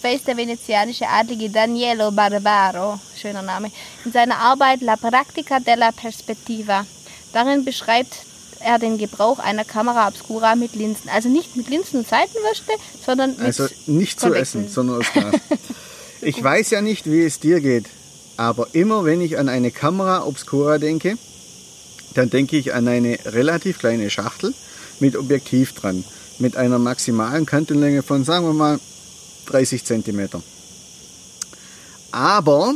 beweist 0.00 0.26
der 0.26 0.36
venezianische 0.36 1.06
Adlige 1.08 1.50
Danielo 1.50 2.10
Barbaro, 2.10 2.98
schöner 3.20 3.42
Name, 3.42 3.70
in 4.04 4.12
seiner 4.12 4.38
Arbeit 4.38 4.80
La 4.80 4.96
Pratica 4.96 5.60
della 5.60 5.92
Perspectiva. 5.92 6.86
Darin 7.32 7.64
beschreibt 7.64 8.14
er 8.60 8.78
den 8.78 8.98
Gebrauch 8.98 9.38
einer 9.38 9.64
Kamera 9.64 10.08
obscura 10.08 10.56
mit 10.56 10.74
Linsen. 10.74 11.10
Also 11.10 11.28
nicht 11.28 11.56
mit 11.56 11.68
Linsen 11.68 12.00
und 12.00 12.08
Seitenwürste, 12.08 12.72
sondern 13.04 13.30
mit 13.30 13.40
Also 13.40 13.68
nicht 13.86 14.20
zu 14.20 14.28
Konvexen. 14.28 14.64
essen, 14.64 14.72
sondern 14.72 15.00
aus 15.00 15.12
Glas. 15.12 15.34
ich 16.22 16.42
weiß 16.42 16.70
ja 16.70 16.80
nicht, 16.80 17.06
wie 17.06 17.22
es 17.22 17.40
dir 17.40 17.60
geht, 17.60 17.86
aber 18.36 18.68
immer 18.72 19.04
wenn 19.04 19.20
ich 19.20 19.38
an 19.38 19.48
eine 19.48 19.70
Kamera 19.70 20.24
obscura 20.24 20.78
denke, 20.78 21.18
dann 22.14 22.30
denke 22.30 22.56
ich 22.56 22.74
an 22.74 22.88
eine 22.88 23.18
relativ 23.26 23.78
kleine 23.78 24.10
Schachtel 24.10 24.54
mit 24.98 25.16
Objektiv 25.16 25.74
dran, 25.74 26.04
mit 26.38 26.56
einer 26.56 26.78
maximalen 26.78 27.46
Kantenlänge 27.46 28.02
von, 28.02 28.24
sagen 28.24 28.46
wir 28.46 28.54
mal, 28.54 28.80
30 29.50 29.84
cm. 29.84 30.28
Aber 32.12 32.74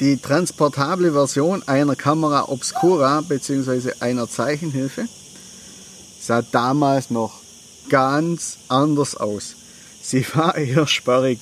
die 0.00 0.16
transportable 0.16 1.12
Version 1.12 1.62
einer 1.66 1.96
Kamera 1.96 2.48
obscura 2.48 3.20
bzw. 3.20 3.92
einer 4.00 4.28
Zeichenhilfe 4.28 5.06
sah 6.20 6.42
damals 6.42 7.10
noch 7.10 7.40
ganz 7.88 8.58
anders 8.68 9.16
aus. 9.16 9.56
Sie 10.02 10.24
war 10.34 10.56
eher 10.56 10.86
sperrig. 10.86 11.40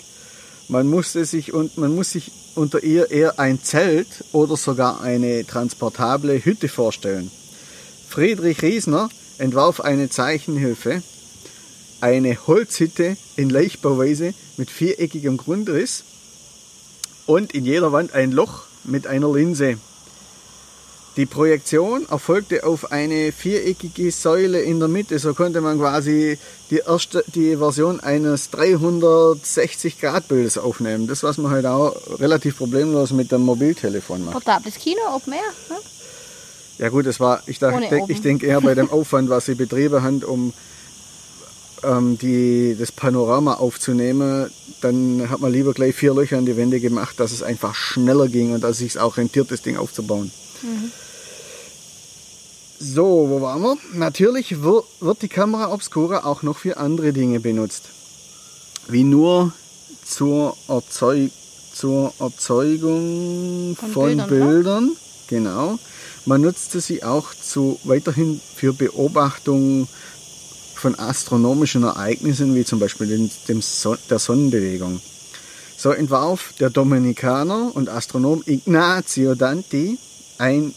Man 0.68 0.88
musste 0.88 1.24
sich 1.24 1.52
und 1.52 1.78
man 1.78 1.94
muss 1.94 2.10
sich 2.10 2.32
unter 2.54 2.82
ihr 2.82 3.10
eher 3.10 3.38
ein 3.38 3.62
Zelt 3.62 4.24
oder 4.32 4.56
sogar 4.56 5.00
eine 5.00 5.46
transportable 5.46 6.44
Hütte 6.44 6.68
vorstellen. 6.68 7.30
Friedrich 8.08 8.62
Riesner 8.62 9.08
entwarf 9.38 9.80
eine 9.80 10.10
Zeichenhilfe, 10.10 11.02
eine 12.00 12.46
Holzhütte 12.46 13.16
in 13.36 13.50
Leichtbauweise 13.50 14.34
mit 14.56 14.70
viereckigem 14.70 15.36
Grundriss 15.36 16.04
und 17.26 17.54
in 17.54 17.64
jeder 17.64 17.92
Wand 17.92 18.14
ein 18.14 18.32
Loch 18.32 18.64
mit 18.84 19.06
einer 19.06 19.32
Linse. 19.32 19.78
Die 21.18 21.26
Projektion 21.26 22.06
erfolgte 22.08 22.64
auf 22.64 22.92
eine 22.92 23.32
viereckige 23.32 24.12
Säule 24.12 24.60
in 24.60 24.78
der 24.78 24.86
Mitte. 24.86 25.18
So 25.18 25.34
konnte 25.34 25.60
man 25.60 25.76
quasi 25.76 26.38
die 26.70 26.82
erste, 26.86 27.24
die 27.34 27.56
Version 27.56 27.98
eines 27.98 28.50
360 28.50 30.00
Grad 30.00 30.28
Bildes 30.28 30.58
aufnehmen. 30.58 31.08
Das, 31.08 31.24
was 31.24 31.36
man 31.38 31.50
heute 31.50 31.72
auch 31.72 31.96
relativ 32.20 32.58
problemlos 32.58 33.10
mit 33.10 33.32
dem 33.32 33.40
Mobiltelefon 33.40 34.26
macht. 34.26 34.34
Portables 34.34 34.76
Kino, 34.76 35.00
Open 35.12 35.32
Air. 35.32 35.40
Ne? 35.70 35.76
Ja 36.78 36.88
gut, 36.88 37.04
das 37.06 37.18
war, 37.18 37.42
ich, 37.46 37.58
dachte, 37.58 38.00
ich 38.06 38.22
denke 38.22 38.46
eher 38.46 38.60
bei 38.60 38.76
dem 38.76 38.88
Aufwand, 38.92 39.28
was 39.28 39.46
sie 39.46 39.56
betrieben 39.56 40.00
haben, 40.04 40.22
um 40.22 40.52
ähm, 41.82 42.18
die, 42.18 42.76
das 42.78 42.92
Panorama 42.92 43.54
aufzunehmen, 43.54 44.50
dann 44.80 45.28
hat 45.30 45.40
man 45.40 45.52
lieber 45.52 45.72
gleich 45.74 45.94
vier 45.94 46.14
Löcher 46.14 46.38
in 46.38 46.46
die 46.46 46.56
Wände 46.56 46.80
gemacht, 46.80 47.18
dass 47.18 47.32
es 47.32 47.42
einfach 47.42 47.74
schneller 47.74 48.28
ging 48.28 48.52
und 48.52 48.62
dass 48.62 48.72
es 48.72 48.78
sich 48.78 48.98
auch 48.98 49.16
rentiert, 49.16 49.50
das 49.50 49.62
Ding 49.62 49.76
aufzubauen. 49.76 50.30
So, 52.80 53.26
wo 53.28 53.40
waren 53.40 53.62
wir? 53.62 53.76
Natürlich 53.94 54.62
wird, 54.62 54.84
wird 55.00 55.22
die 55.22 55.28
Kamera 55.28 55.72
Obscura 55.72 56.24
auch 56.24 56.42
noch 56.42 56.58
für 56.58 56.76
andere 56.76 57.12
Dinge 57.12 57.40
benutzt. 57.40 57.84
Wie 58.88 59.04
nur 59.04 59.52
zur, 60.04 60.56
Erzeug 60.68 61.30
zur 61.72 62.12
Erzeugung 62.18 63.76
Von 63.78 63.92
von, 63.92 64.16
Bildern, 64.16 64.28
Bildern. 64.28 64.96
Genau. 65.28 65.78
Man 66.24 66.40
nutzte 66.40 66.80
sie 66.80 67.02
auch 67.02 67.34
zu, 67.34 67.78
weiterhin 67.84 68.40
für 68.54 68.72
Beobachtung 68.72 69.88
von 70.78 70.98
astronomischen 70.98 71.82
Ereignissen, 71.82 72.54
wie 72.54 72.64
zum 72.64 72.78
Beispiel 72.78 73.08
den, 73.08 73.30
dem 73.48 73.60
Son 73.60 73.98
der 74.08 74.18
Sonnenbewegung. 74.18 75.00
So 75.76 75.90
entwarf 75.90 76.54
der 76.58 76.70
Dominikaner 76.70 77.70
und 77.74 77.88
Astronom 77.88 78.42
Ignazio 78.46 79.34
Danti 79.34 79.98
ein 80.38 80.74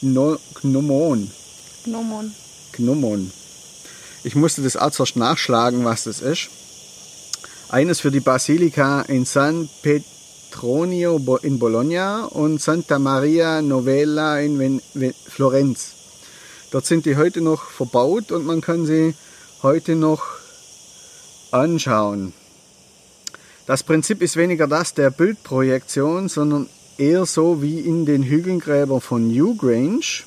Gno 0.00 0.38
Gnomon. 0.60 1.30
Gnomon. 1.84 2.34
Gnomon. 2.72 3.32
Ich 4.22 4.34
musste 4.34 4.62
das 4.62 4.76
auch 4.76 4.90
zuerst 4.90 5.16
nachschlagen, 5.16 5.84
was 5.84 6.04
das 6.04 6.20
ist. 6.20 6.48
Eines 7.68 8.00
für 8.00 8.10
die 8.10 8.20
Basilika 8.20 9.02
in 9.02 9.24
San 9.24 9.68
Petronio 9.82 11.38
in 11.42 11.58
Bologna 11.58 12.24
und 12.24 12.60
Santa 12.60 12.98
Maria 12.98 13.62
Novella 13.62 14.40
in 14.40 14.58
Ven 14.58 14.82
Ven 14.94 15.14
Florenz. 15.26 15.99
Dort 16.70 16.86
sind 16.86 17.04
die 17.04 17.16
heute 17.16 17.40
noch 17.40 17.64
verbaut 17.64 18.30
und 18.30 18.46
man 18.46 18.60
kann 18.60 18.86
sie 18.86 19.14
heute 19.62 19.96
noch 19.96 20.22
anschauen. 21.50 22.32
Das 23.66 23.82
Prinzip 23.82 24.22
ist 24.22 24.36
weniger 24.36 24.66
das 24.66 24.94
der 24.94 25.10
Bildprojektion, 25.10 26.28
sondern 26.28 26.68
eher 26.96 27.26
so 27.26 27.62
wie 27.62 27.80
in 27.80 28.06
den 28.06 28.22
Hügelgräbern 28.22 29.00
von 29.00 29.28
Newgrange. 29.28 30.24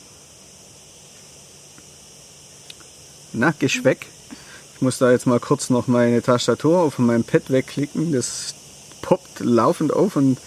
Na, 3.32 3.54
Geschweck. 3.58 4.08
Ich 4.76 4.82
muss 4.82 4.98
da 4.98 5.12
jetzt 5.12 5.28
mal 5.28 5.40
kurz 5.40 5.70
noch 5.70 5.88
meine 5.88 6.22
Tastatur 6.22 6.80
auf 6.80 7.00
meinem 7.00 7.24
Pad 7.24 7.52
wegklicken. 7.52 8.12
Das 8.12 8.54
poppt 9.02 9.40
laufend 9.40 9.94
auf 9.94 10.16
und 10.16 10.38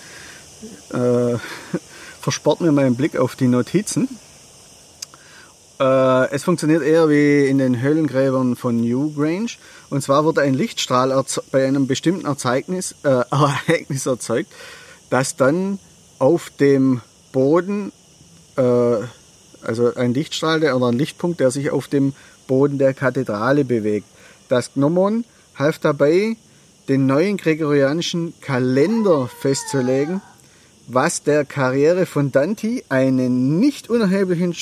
äh, 0.92 1.36
verspart 2.20 2.60
mir 2.60 2.72
meinen 2.72 2.96
Blick 2.96 3.16
auf 3.16 3.34
die 3.34 3.48
Notizen. 3.48 4.08
Äh, 5.78 6.30
es 6.30 6.44
funktioniert 6.44 6.82
eher 6.82 7.08
wie 7.08 7.46
in 7.46 7.58
den 7.58 7.80
Höhlengräbern 7.80 8.56
von 8.56 8.76
Newgrange. 8.76 9.56
Und 9.90 10.02
zwar 10.02 10.24
wird 10.24 10.38
ein 10.38 10.54
Lichtstrahl 10.54 11.24
bei 11.50 11.66
einem 11.66 11.86
bestimmten 11.86 12.26
Ereignis, 12.26 12.94
äh, 13.02 13.08
Ereignis 13.30 14.06
erzeugt, 14.06 14.50
das 15.10 15.36
dann 15.36 15.78
auf 16.18 16.50
dem 16.50 17.02
Boden, 17.32 17.92
äh, 18.56 18.62
also 19.62 19.94
ein 19.94 20.14
Lichtstrahl 20.14 20.60
der, 20.60 20.76
oder 20.76 20.86
ein 20.86 20.98
Lichtpunkt, 20.98 21.40
der 21.40 21.50
sich 21.50 21.70
auf 21.70 21.88
dem 21.88 22.14
Boden 22.46 22.78
der 22.78 22.94
Kathedrale 22.94 23.64
bewegt. 23.64 24.06
Das 24.48 24.72
Gnomon 24.74 25.24
half 25.56 25.78
dabei, 25.78 26.36
den 26.88 27.06
neuen 27.06 27.36
gregorianischen 27.36 28.32
Kalender 28.40 29.28
festzulegen, 29.28 30.22
was 30.86 31.24
der 31.24 31.44
Karriere 31.44 32.06
von 32.06 32.30
Danti 32.30 32.84
einen 32.88 33.58
nicht 33.58 33.90
unerheblichen 33.90 34.54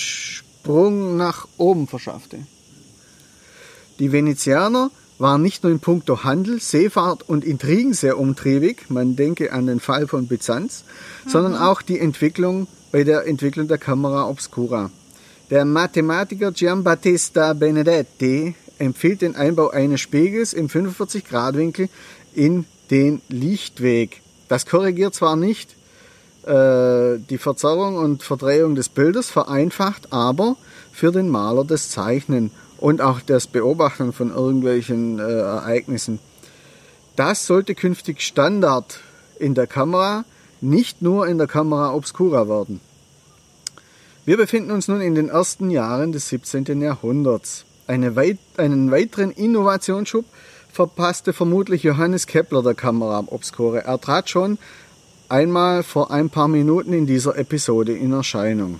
Sprung 0.65 1.19
nach 1.19 1.47
oben 1.59 1.87
verschaffte. 1.87 2.39
Die 3.99 4.13
Venezianer 4.13 4.91
waren 5.19 5.43
nicht 5.43 5.63
nur 5.63 5.71
in 5.71 5.79
puncto 5.79 6.25
Handel, 6.25 6.59
Seefahrt 6.59 7.29
und 7.29 7.45
Intrigen 7.45 7.93
sehr 7.93 8.19
umtriebig, 8.19 8.87
man 8.89 9.15
denke 9.15 9.53
an 9.53 9.67
den 9.67 9.79
Fall 9.79 10.09
von 10.09 10.27
Byzanz, 10.27 10.85
sondern 11.27 11.55
auch 11.55 11.83
die 11.83 12.01
Entwicklung 12.01 12.67
bei 12.93 13.05
der 13.05 13.27
Entwicklung 13.27 13.69
der 13.69 13.77
Kamera 13.77 14.27
Obscura. 14.27 14.91
Der 15.51 15.67
Mathematiker 15.67 16.51
Giambattista 16.51 17.53
Benedetti 17.53 18.55
empfiehlt 18.79 19.21
den 19.21 19.37
Einbau 19.37 19.69
eines 19.69 20.01
Spiegels 20.01 20.55
im 20.55 20.69
45-Grad-Winkel 20.69 21.91
in 22.33 22.65
den 22.91 23.21
Lichtweg. 23.29 24.23
Das 24.49 24.65
korrigiert 24.65 25.15
zwar 25.15 25.37
nicht 25.37 25.77
äh, 26.47 27.19
die 27.31 27.39
Verzerrung 27.39 27.97
und 27.97 28.23
Verdrehung 28.23 28.75
des 28.75 28.89
Bildes, 28.89 29.31
vereinfacht 29.31 30.13
aber 30.13 30.57
für 30.93 31.13
den 31.13 31.29
Maler 31.29 31.65
das 31.65 31.91
Zeichnen 31.91 32.51
und 32.79 33.01
auch 33.01 33.21
das 33.21 33.47
Beobachten 33.47 34.13
von 34.13 34.31
irgendwelchen 34.31 35.19
äh, 35.19 35.23
Ereignissen. 35.23 36.19
Das 37.17 37.47
sollte 37.47 37.75
künftig 37.75 38.21
Standard 38.23 39.01
in 39.39 39.55
der 39.55 39.67
Kamera, 39.67 40.25
nicht 40.61 41.03
nur 41.03 41.27
in 41.27 41.39
der 41.39 41.47
Kamera 41.47 41.95
Obscura 41.95 42.49
werden. 42.49 42.81
Wir 44.25 44.37
befinden 44.37 44.71
uns 44.71 44.89
nun 44.89 45.01
in 45.01 45.15
den 45.15 45.29
ersten 45.29 45.71
Jahren 45.71 46.13
des 46.13 46.29
17. 46.29 46.81
Jahrhunderts. 46.81 47.65
Eine 47.87 48.17
weit, 48.17 48.39
einen 48.57 48.91
weiteren 48.91 49.31
Innovationsschub 49.31 50.25
verpasste 50.73 51.33
vermutlich 51.33 51.83
Johannes 51.83 52.27
Kepler 52.27 52.63
der 52.63 52.75
Kamera 52.75 53.23
Obscura. 53.27 53.79
Er 53.79 54.01
trat 54.01 54.29
schon 54.29 54.59
einmal 55.35 55.83
vor 55.83 56.13
ein 56.13 56.31
paar 56.31 56.47
Minuten 56.47 56.93
in 56.93 57.07
dieser 57.07 57.37
Episode 57.37 57.93
in 57.93 58.13
Erscheinung. 58.13 58.79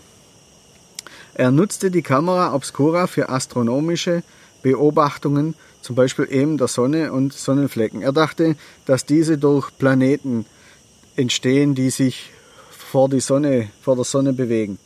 Er 1.35 1.51
nutzte 1.51 1.91
die 1.91 2.03
Kamera 2.03 2.55
Obscura 2.55 3.09
für 3.09 3.29
astronomische 3.29 4.23
Beobachtungen, 4.63 5.57
zum 5.83 5.97
Beispiel 5.97 6.29
eben 6.31 6.57
der 6.57 6.69
Sonne 6.69 7.13
und 7.13 7.33
Sonnenflecken. 7.33 8.03
Er 8.03 8.13
dachte, 8.13 8.55
dass 8.87 9.05
diese 9.05 9.37
durch 9.37 9.77
Planeten 9.79 10.47
entstehen, 11.17 11.75
die 11.75 11.91
sich 11.91 12.31
vor, 12.71 13.09
die 13.09 13.19
Sonne, 13.19 13.71
vor 13.83 13.97
der 13.97 14.05
Sonne 14.05 14.33
bewegen. 14.33 14.79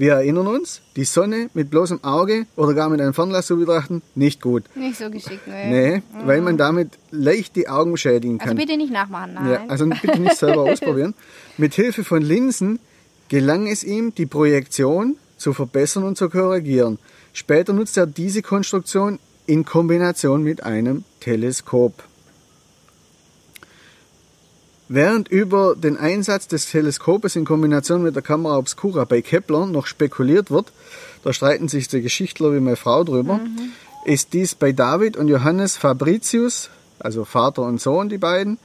Wir 0.00 0.14
erinnern 0.14 0.46
uns, 0.46 0.80
die 0.96 1.04
Sonne 1.04 1.50
mit 1.52 1.68
bloßem 1.68 2.02
Auge 2.04 2.46
oder 2.56 2.72
gar 2.72 2.88
mit 2.88 3.02
einem 3.02 3.12
Fernglas 3.12 3.48
zu 3.48 3.58
betrachten, 3.58 4.00
nicht 4.14 4.40
gut. 4.40 4.64
Nicht 4.74 4.96
so 4.96 5.10
geschickt, 5.10 5.46
ne? 5.46 5.66
Nee, 5.68 5.96
mhm. 5.96 6.26
weil 6.26 6.40
man 6.40 6.56
damit 6.56 6.92
leicht 7.10 7.54
die 7.54 7.68
Augen 7.68 7.98
schädigen 7.98 8.38
kann. 8.38 8.48
Also 8.48 8.60
bitte 8.62 8.78
nicht 8.78 8.90
nachmachen, 8.90 9.34
nein. 9.34 9.50
Ja, 9.52 9.64
also 9.68 9.84
bitte 9.84 10.18
nicht 10.18 10.36
selber 10.36 10.62
ausprobieren. 10.72 11.12
Mit 11.58 11.74
Hilfe 11.74 12.02
von 12.02 12.22
Linsen 12.22 12.78
gelang 13.28 13.66
es 13.66 13.84
ihm, 13.84 14.14
die 14.14 14.24
Projektion 14.24 15.16
zu 15.36 15.52
verbessern 15.52 16.04
und 16.04 16.16
zu 16.16 16.30
korrigieren. 16.30 16.98
Später 17.34 17.74
nutzte 17.74 18.00
er 18.00 18.06
diese 18.06 18.40
Konstruktion 18.40 19.18
in 19.44 19.66
Kombination 19.66 20.42
mit 20.42 20.62
einem 20.62 21.04
Teleskop. 21.20 21.92
Während 24.92 25.28
über 25.28 25.76
den 25.76 25.96
Einsatz 25.96 26.48
des 26.48 26.68
Teleskopes 26.68 27.36
in 27.36 27.44
Kombination 27.44 28.02
mit 28.02 28.16
der 28.16 28.24
Kamera 28.24 28.58
Obscura 28.58 29.04
bei 29.04 29.22
Kepler 29.22 29.66
noch 29.66 29.86
spekuliert 29.86 30.50
wird, 30.50 30.72
da 31.22 31.32
streiten 31.32 31.68
sich 31.68 31.86
die 31.86 32.02
Geschichtler 32.02 32.52
wie 32.52 32.58
meine 32.58 32.74
Frau 32.74 33.04
drüber, 33.04 33.34
mhm. 33.34 33.70
ist 34.04 34.32
dies 34.32 34.56
bei 34.56 34.72
David 34.72 35.16
und 35.16 35.28
Johannes 35.28 35.76
Fabricius, 35.76 36.70
also 36.98 37.24
Vater 37.24 37.62
und 37.62 37.80
Sohn, 37.80 38.08
die 38.08 38.18
beiden, 38.18 38.58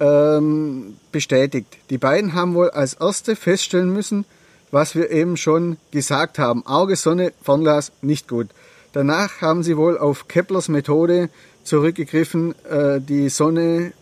ähm, 0.00 0.96
bestätigt. 1.12 1.68
Die 1.90 1.98
beiden 1.98 2.34
haben 2.34 2.54
wohl 2.54 2.70
als 2.70 2.94
erste 2.94 3.36
feststellen 3.36 3.92
müssen, 3.92 4.24
was 4.72 4.96
wir 4.96 5.08
eben 5.12 5.36
schon 5.36 5.76
gesagt 5.92 6.40
haben. 6.40 6.66
Auge, 6.66 6.96
Sonne, 6.96 7.32
Fernglas, 7.44 7.92
nicht 8.02 8.26
gut. 8.26 8.48
Danach 8.92 9.40
haben 9.40 9.62
sie 9.62 9.76
wohl 9.76 9.98
auf 9.98 10.26
Keplers 10.26 10.68
Methode 10.68 11.30
zurückgegriffen, 11.62 12.56
äh, 12.64 13.00
die 13.00 13.28
Sonne 13.28 13.92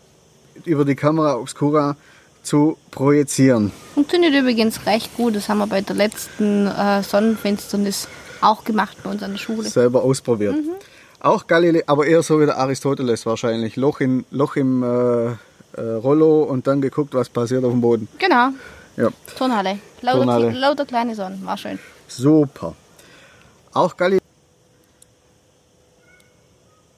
über 0.65 0.85
die 0.85 0.95
Kamera 0.95 1.37
Obscura 1.37 1.95
zu 2.43 2.77
projizieren. 2.91 3.71
Funktioniert 3.93 4.33
übrigens 4.33 4.85
recht 4.85 5.15
gut. 5.17 5.35
Das 5.35 5.49
haben 5.49 5.57
wir 5.57 5.67
bei 5.67 5.81
der 5.81 5.95
letzten 5.95 6.67
äh, 6.67 7.03
Sonnenfinsternis 7.03 8.07
auch 8.41 8.63
gemacht 8.63 8.97
bei 9.03 9.09
uns 9.09 9.21
an 9.23 9.31
der 9.31 9.37
Schule. 9.37 9.67
Selber 9.69 10.03
ausprobiert. 10.03 10.55
Mhm. 10.55 10.71
Auch 11.19 11.47
Galilei, 11.47 11.83
aber 11.87 12.05
eher 12.05 12.21
so 12.21 12.39
wie 12.39 12.45
der 12.45 12.57
Aristoteles 12.57 13.25
wahrscheinlich. 13.25 13.75
Loch, 13.75 13.99
in, 13.99 14.23
Loch 14.31 14.55
im 14.55 14.83
äh, 14.83 15.31
äh, 15.73 15.81
Rollo 15.81 16.43
und 16.43 16.67
dann 16.67 16.79
geguckt, 16.79 17.13
was 17.13 17.27
passiert 17.27 17.63
auf 17.63 17.71
dem 17.71 17.81
Boden. 17.81 18.07
Genau. 18.19 18.49
Ja. 18.95 19.09
Turnhalle. 19.37 19.79
Lauter, 20.01 20.17
Turnhalle. 20.17 20.51
lauter 20.51 20.85
kleine 20.85 21.15
Sonnen. 21.15 21.45
War 21.45 21.57
schön. 21.57 21.79
Super. 22.07 22.75
Auch, 23.73 23.97
Gali 23.97 24.19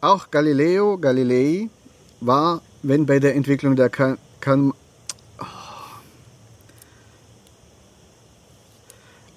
auch 0.01 0.31
Galileo 0.31 0.97
Galilei 0.97 1.69
war 2.21 2.61
wenn 2.81 3.05
bei 3.05 3.19
der 3.19 3.35
Entwicklung 3.35 3.75
der 3.75 3.89
kann, 3.89 4.17
kann 4.39 4.73
oh. 5.39 5.45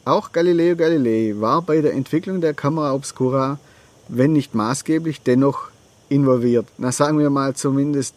auch 0.04 0.32
Galileo 0.32 0.76
Galilei 0.76 1.34
war 1.40 1.62
bei 1.62 1.80
der 1.80 1.92
Entwicklung 1.92 2.40
der 2.40 2.54
Kamera 2.54 2.94
Obscura, 2.94 3.58
wenn 4.08 4.32
nicht 4.32 4.54
maßgeblich, 4.54 5.22
dennoch 5.22 5.70
involviert. 6.08 6.66
Na 6.78 6.92
sagen 6.92 7.18
wir 7.18 7.30
mal 7.30 7.54
zumindest 7.54 8.14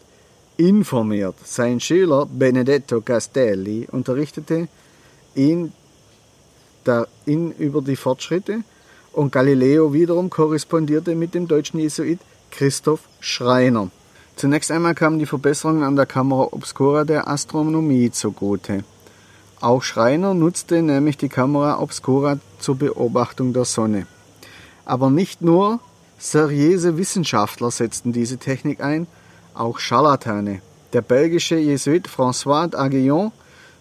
informiert. 0.56 1.34
Sein 1.44 1.80
Schüler 1.80 2.26
Benedetto 2.26 3.00
Castelli 3.00 3.88
unterrichtete 3.90 4.68
ihn, 5.34 5.72
da, 6.84 7.06
ihn 7.26 7.52
über 7.52 7.82
die 7.82 7.96
Fortschritte 7.96 8.60
und 9.12 9.32
Galileo 9.32 9.92
wiederum 9.92 10.30
korrespondierte 10.30 11.14
mit 11.14 11.34
dem 11.34 11.48
deutschen 11.48 11.80
Jesuit 11.80 12.20
Christoph 12.50 13.00
Schreiner. 13.20 13.90
Zunächst 14.36 14.70
einmal 14.70 14.94
kamen 14.94 15.18
die 15.18 15.24
Verbesserungen 15.24 15.82
an 15.82 15.96
der 15.96 16.04
Kamera 16.04 16.48
Obscura 16.52 17.04
der 17.04 17.26
Astronomie 17.26 18.10
zugute. 18.10 18.84
Auch 19.62 19.82
Schreiner 19.82 20.34
nutzte 20.34 20.82
nämlich 20.82 21.16
die 21.16 21.30
Kamera 21.30 21.80
Obscura 21.80 22.38
zur 22.58 22.76
Beobachtung 22.76 23.54
der 23.54 23.64
Sonne. 23.64 24.06
Aber 24.84 25.08
nicht 25.08 25.40
nur 25.40 25.80
seriöse 26.18 26.98
Wissenschaftler 26.98 27.70
setzten 27.70 28.12
diese 28.12 28.36
Technik 28.36 28.82
ein, 28.82 29.06
auch 29.54 29.78
Scharlatane. 29.78 30.60
Der 30.92 31.00
belgische 31.00 31.56
Jesuit 31.56 32.06
François 32.06 32.68
d'Aguillon 32.68 33.32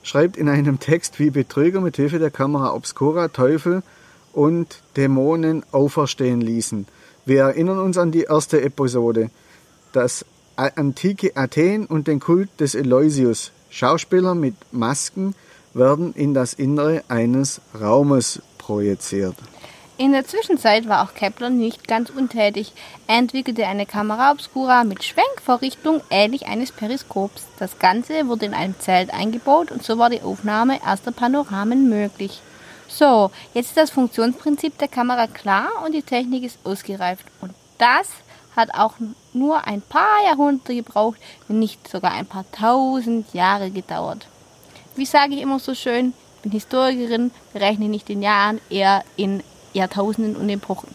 schreibt 0.04 0.38
in 0.38 0.48
einem 0.48 0.80
Text, 0.80 1.20
wie 1.20 1.32
Betrüger 1.32 1.82
mit 1.82 1.98
Hilfe 1.98 2.18
der 2.18 2.32
Kamera 2.32 2.74
Obscura 2.74 3.28
Teufel 3.28 3.84
und 4.32 4.82
Dämonen 4.96 5.65
auferstehen 5.74 6.39
ließen. 6.39 6.88
Wir 7.26 7.41
erinnern 7.41 7.80
uns 7.80 7.98
an 7.98 8.13
die 8.13 8.24
erste 8.24 8.62
Episode. 8.62 9.32
Das 9.91 10.26
antike 10.58 11.36
Athen 11.36 11.86
und 11.86 12.08
den 12.08 12.20
Kult 12.20 12.50
des 12.60 12.76
Eloisius. 12.76 13.52
Schauspieler 13.70 14.36
mit 14.36 14.56
Masken 14.72 15.36
werden 15.74 16.13
in 16.13 16.34
das 16.34 16.54
Innere 16.54 17.04
eines 17.10 17.62
Raumes 17.80 18.41
projiziert. 18.58 19.36
In 19.98 20.12
der 20.12 20.26
Zwischenzeit 20.26 20.89
war 20.89 21.04
auch 21.04 21.13
Kepler 21.13 21.50
nicht 21.50 21.88
ganz 21.88 22.10
untätig. 22.10 22.74
Er 23.08 23.18
entwickelte 23.18 23.65
eine 23.65 23.86
Kamera 23.86 24.32
obscura 24.32 24.84
mit 24.84 25.06
Schwenkvorrichtung 25.06 26.02
ähnlich 26.10 26.48
eines 26.48 26.74
Periskops. 26.74 27.46
Das 27.60 27.80
Ganze 27.80 28.28
wurde 28.28 28.46
in 28.46 28.54
einem 28.54 28.78
Zelt 28.78 29.13
eingebaut 29.13 29.72
und 29.72 29.84
so 29.84 29.98
war 29.98 30.10
die 30.10 30.22
Aufnahme 30.22 30.82
erster 30.84 31.13
Panoramen 31.13 31.89
möglich. 31.89 32.41
So, 32.89 33.32
jetzt 33.54 33.68
ist 33.68 33.78
das 33.78 33.89
Funktionsprinzip 33.89 34.78
der 34.78 34.89
Kamera 34.89 35.28
klar 35.28 35.70
und 35.86 35.94
die 35.94 36.02
Technik 36.02 36.44
ist 36.44 36.60
ausgereift. 36.65 37.26
Und 37.39 37.54
das 37.78 38.08
hat 38.56 38.74
auch 38.74 38.94
nur 39.34 39.68
ein 39.68 39.82
paar 39.82 40.24
Jahrhunderte 40.26 40.76
gebraucht, 40.76 41.20
wenn 41.48 41.60
nicht 41.60 41.88
sogar 41.88 42.12
ein 42.12 42.26
paar 42.26 42.46
tausend 42.52 43.34
Jahre 43.34 43.72
gedauert. 43.72 44.28
Wie 44.96 45.06
sage 45.06 45.34
ich 45.34 45.41
immer 45.41 45.60
so 45.60 45.76
schön, 45.76 46.13
ich 46.38 46.41
bin 46.44 46.52
Historikerin, 46.52 47.32
berechne 47.54 47.89
nicht 47.89 48.10
in 48.10 48.22
Jahren, 48.22 48.62
eher 48.70 49.04
in 49.18 49.44
Jahrtausenden 49.74 50.36
und 50.36 50.50
Epochen. 50.50 50.89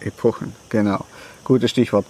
Epochen, 0.00 0.54
genau. 0.68 1.04
Gutes 1.44 1.70
Stichwort. 1.70 2.06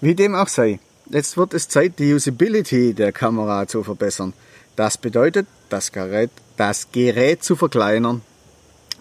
Wie 0.00 0.14
dem 0.14 0.34
auch 0.34 0.48
sei, 0.48 0.80
jetzt 1.08 1.36
wird 1.36 1.54
es 1.54 1.68
Zeit, 1.68 1.98
die 1.98 2.12
Usability 2.12 2.92
der 2.92 3.12
Kamera 3.12 3.66
zu 3.66 3.82
verbessern. 3.82 4.34
Das 4.76 4.98
bedeutet, 4.98 5.46
das 5.68 5.92
Gerät, 5.92 6.30
das 6.56 6.90
Gerät 6.92 7.42
zu 7.42 7.56
verkleinern, 7.56 8.22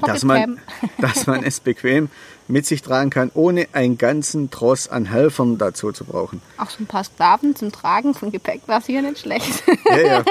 dass 0.02 0.24
man, 0.24 0.60
dass 1.00 1.28
man 1.28 1.44
es 1.44 1.60
bequem 1.60 2.10
mit 2.48 2.66
sich 2.66 2.82
tragen 2.82 3.10
kann, 3.10 3.32
ohne 3.34 3.68
einen 3.74 3.98
ganzen 3.98 4.50
Tross 4.50 4.88
an 4.88 5.06
Helfern 5.06 5.58
dazu 5.58 5.92
zu 5.92 6.06
brauchen. 6.06 6.42
Auch 6.58 6.70
so 6.70 6.84
ein 6.84 6.88
paar 6.88 7.04
Sklaven 7.04 7.56
zum 7.56 7.72
Tragen 7.72 8.14
von 8.14 8.32
Gepäck 8.32 8.62
war 8.68 8.82
sicher 8.82 9.02
nicht 9.02 9.20
schlecht. 9.20 9.64
Ja, 9.90 10.00
ja. 10.00 10.24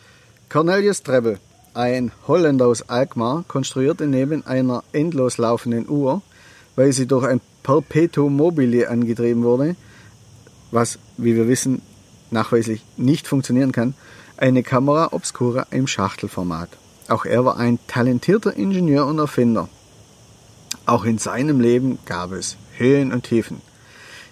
Cornelius 0.48 1.02
Treble, 1.02 1.38
ein 1.74 2.12
Holländer 2.26 2.66
aus 2.66 2.88
Alkmaar, 2.88 3.44
konstruierte 3.46 4.06
neben 4.06 4.44
einer 4.46 4.82
endlos 4.92 5.38
laufenden 5.38 5.88
Uhr, 5.88 6.22
weil 6.76 6.92
sie 6.92 7.06
durch 7.06 7.26
ein 7.26 7.40
Perpetuum 7.62 8.36
mobile 8.36 8.88
angetrieben 8.88 9.44
wurde, 9.44 9.76
was, 10.70 10.98
wie 11.16 11.36
wir 11.36 11.46
wissen, 11.46 11.82
nachweislich 12.30 12.82
nicht 12.96 13.26
funktionieren 13.26 13.72
kann, 13.72 13.94
eine 14.36 14.62
Kamera 14.62 15.08
obscura 15.12 15.66
im 15.70 15.86
Schachtelformat. 15.86 16.70
Auch 17.08 17.24
er 17.24 17.44
war 17.44 17.58
ein 17.58 17.78
talentierter 17.86 18.56
Ingenieur 18.56 19.06
und 19.06 19.18
Erfinder. 19.18 19.68
Auch 20.86 21.04
in 21.04 21.18
seinem 21.18 21.60
Leben 21.60 21.98
gab 22.06 22.32
es 22.32 22.56
Höhen 22.76 23.12
und 23.12 23.24
Tiefen. 23.24 23.60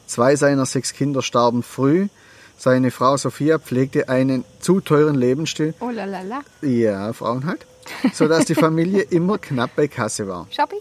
Zwei 0.06 0.36
seiner 0.36 0.66
sechs 0.66 0.92
Kinder 0.92 1.22
starben 1.22 1.62
früh. 1.62 2.08
Seine 2.56 2.90
Frau 2.90 3.16
Sophia 3.16 3.58
pflegte 3.58 4.08
einen 4.08 4.44
zu 4.58 4.80
teuren 4.80 5.14
Lebensstil. 5.14 5.74
Oh 5.80 5.90
la 5.90 6.04
la 6.04 6.22
la. 6.22 6.40
Ja, 6.62 7.12
Frauen 7.12 7.46
halt. 7.46 7.66
sodass 8.12 8.46
die 8.46 8.54
Familie 8.54 9.02
immer 9.10 9.38
knapp 9.38 9.76
bei 9.76 9.88
Kasse 9.88 10.26
war. 10.28 10.46
Shopping? 10.50 10.80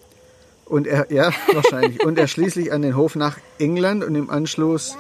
Und 0.66 0.88
er, 0.88 1.12
ja, 1.12 1.32
wahrscheinlich. 1.54 2.04
Und 2.04 2.18
er 2.18 2.28
schließlich 2.28 2.74
an 2.74 2.82
den 2.82 2.96
Hof 2.96 3.16
nach 3.16 3.38
England 3.60 4.04
und 4.04 4.16
im 4.16 4.30
Anschluss 4.30 4.98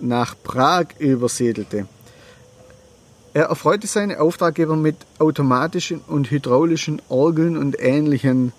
nach 0.00 0.34
Prag 0.42 0.86
übersiedelte. 0.98 1.86
Er 3.34 3.46
erfreute 3.46 3.86
seine 3.86 4.20
Auftraggeber 4.20 4.76
mit 4.76 4.96
automatischen 5.18 6.00
und 6.06 6.30
hydraulischen 6.30 7.02
Orgeln 7.08 7.58
und 7.58 7.78
ähnlichen 7.78 8.52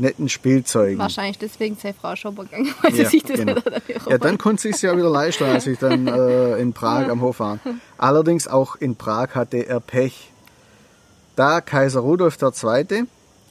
netten 0.00 0.28
Spielzeugen. 0.28 0.98
Wahrscheinlich 0.98 1.38
deswegen 1.38 1.76
sei 1.76 1.92
Frau 1.92 2.16
Schopper 2.16 2.44
gegangen, 2.44 2.72
weil 2.82 2.92
sie 2.92 3.02
Ja, 3.02 3.08
sich 3.08 3.22
das 3.22 3.36
genau. 3.38 3.54
nicht 3.54 3.66
dafür 3.66 3.96
Ja, 4.08 4.18
dann 4.18 4.38
konnte 4.38 4.62
sie 4.62 4.70
es 4.70 4.82
ja 4.82 4.96
wieder 4.96 5.10
leisten, 5.10 5.44
als 5.44 5.66
ich 5.66 5.78
dann 5.78 6.06
äh, 6.08 6.56
in 6.58 6.72
Prag 6.72 7.08
am 7.08 7.20
Hof 7.20 7.40
war. 7.40 7.58
Allerdings 7.98 8.48
auch 8.48 8.76
in 8.76 8.96
Prag 8.96 9.34
hatte 9.34 9.58
er 9.58 9.80
Pech. 9.80 10.30
Da 11.36 11.60
Kaiser 11.60 12.00
Rudolf 12.00 12.38
II. 12.42 13.04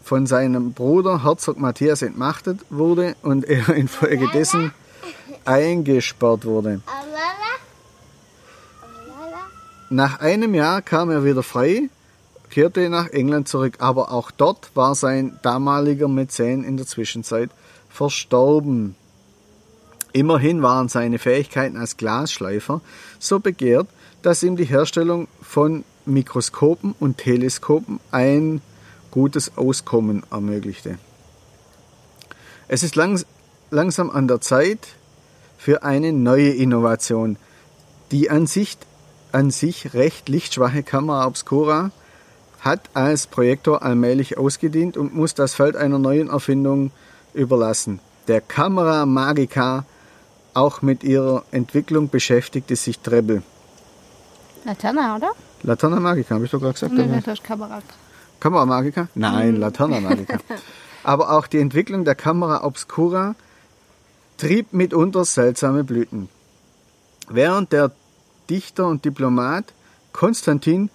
von 0.04 0.26
seinem 0.28 0.74
Bruder 0.74 1.24
Herzog 1.24 1.60
Matthias 1.60 2.02
entmachtet 2.02 2.60
wurde 2.70 3.16
und 3.22 3.46
er 3.46 3.70
infolgedessen 3.76 4.74
eingesperrt 5.46 6.46
wurde. 6.46 6.82
Nach 9.92 10.20
einem 10.20 10.54
Jahr 10.54 10.82
kam 10.84 11.10
er 11.10 11.24
wieder 11.24 11.42
frei, 11.42 11.90
kehrte 12.50 12.90
nach 12.90 13.08
England 13.08 13.48
zurück, 13.48 13.76
aber 13.80 14.12
auch 14.12 14.32
dort 14.32 14.72
war 14.76 14.96
sein 14.96 15.40
damaliger 15.42 16.08
Mäzen 16.08 16.64
in 16.64 16.78
der 16.78 16.86
Zwischenzeit 16.86 17.50
verstorben. 17.90 18.96
Immerhin 20.12 20.62
waren 20.64 20.90
seine 20.90 21.20
Fähigkeiten 21.20 21.78
als 21.78 21.98
Glasschleifer 21.98 22.82
so 23.20 23.40
begehrt, 23.40 23.88
dass 24.22 24.44
ihm 24.44 24.56
die 24.56 24.66
Herstellung 24.66 25.28
von 25.42 25.84
Mikroskopen 26.06 26.96
und 27.00 27.18
Teleskopen 27.18 28.00
ein 28.12 28.62
gutes 29.12 29.58
Auskommen 29.58 30.24
ermöglichte. 30.32 30.98
Es 32.68 32.84
ist 32.84 32.96
langs 32.96 33.26
langsam 33.72 34.10
an 34.10 34.28
der 34.28 34.42
Zeit 34.42 34.80
für 35.58 35.84
eine 35.84 36.12
neue 36.12 36.50
Innovation. 36.50 37.38
Die 38.12 38.30
an 38.30 38.48
sich, 38.48 38.78
an 39.32 39.52
sich 39.52 39.94
recht 39.94 40.30
lichtschwache 40.30 40.84
Kamera 40.84 41.28
Obscura 41.28 41.92
hat 42.62 42.90
als 42.94 43.28
Projektor 43.28 43.84
allmählich 43.84 44.38
ausgedient 44.38 44.98
und 44.98 45.16
muss 45.16 45.34
das 45.34 45.54
Feld 45.54 45.76
einer 45.76 46.00
neuen 46.00 46.30
Erfindung 46.30 46.92
überlassen. 47.34 48.00
Der 48.28 48.42
Kamera 48.42 49.06
Magica, 49.06 49.86
auch 50.54 50.82
mit 50.82 51.04
ihrer 51.04 51.44
Entwicklung 51.52 52.10
beschäftigte 52.10 52.76
sich 52.76 53.00
Treble. 53.00 53.44
Laterna, 54.66 55.16
oder? 55.16 55.32
Laterna 55.64 56.00
Magica, 56.00 56.36
habe 56.36 56.46
ich 56.46 56.52
doch 56.52 56.60
gerade 56.60 56.74
gesagt. 56.74 56.94
Oder? 56.94 57.06
das 57.06 57.40
ist 57.40 57.44
Kamera. 57.44 57.82
Kamera 58.40 58.66
Magica? 58.66 59.08
Nein, 59.16 59.56
Laterna 59.56 60.00
Magica. 60.00 60.38
Aber 61.04 61.32
auch 61.32 61.48
die 61.48 61.60
Entwicklung 61.60 62.04
der 62.04 62.16
Kamera 62.16 62.64
Obscura 62.64 63.36
trieb 64.38 64.74
mitunter 64.74 65.26
seltsame 65.26 65.84
Blüten. 65.84 66.30
Während 67.30 67.72
der 67.72 67.92
Dichter 68.50 68.88
und 68.88 69.06
Diplomat 69.06 69.66
Konstantin 70.14 70.90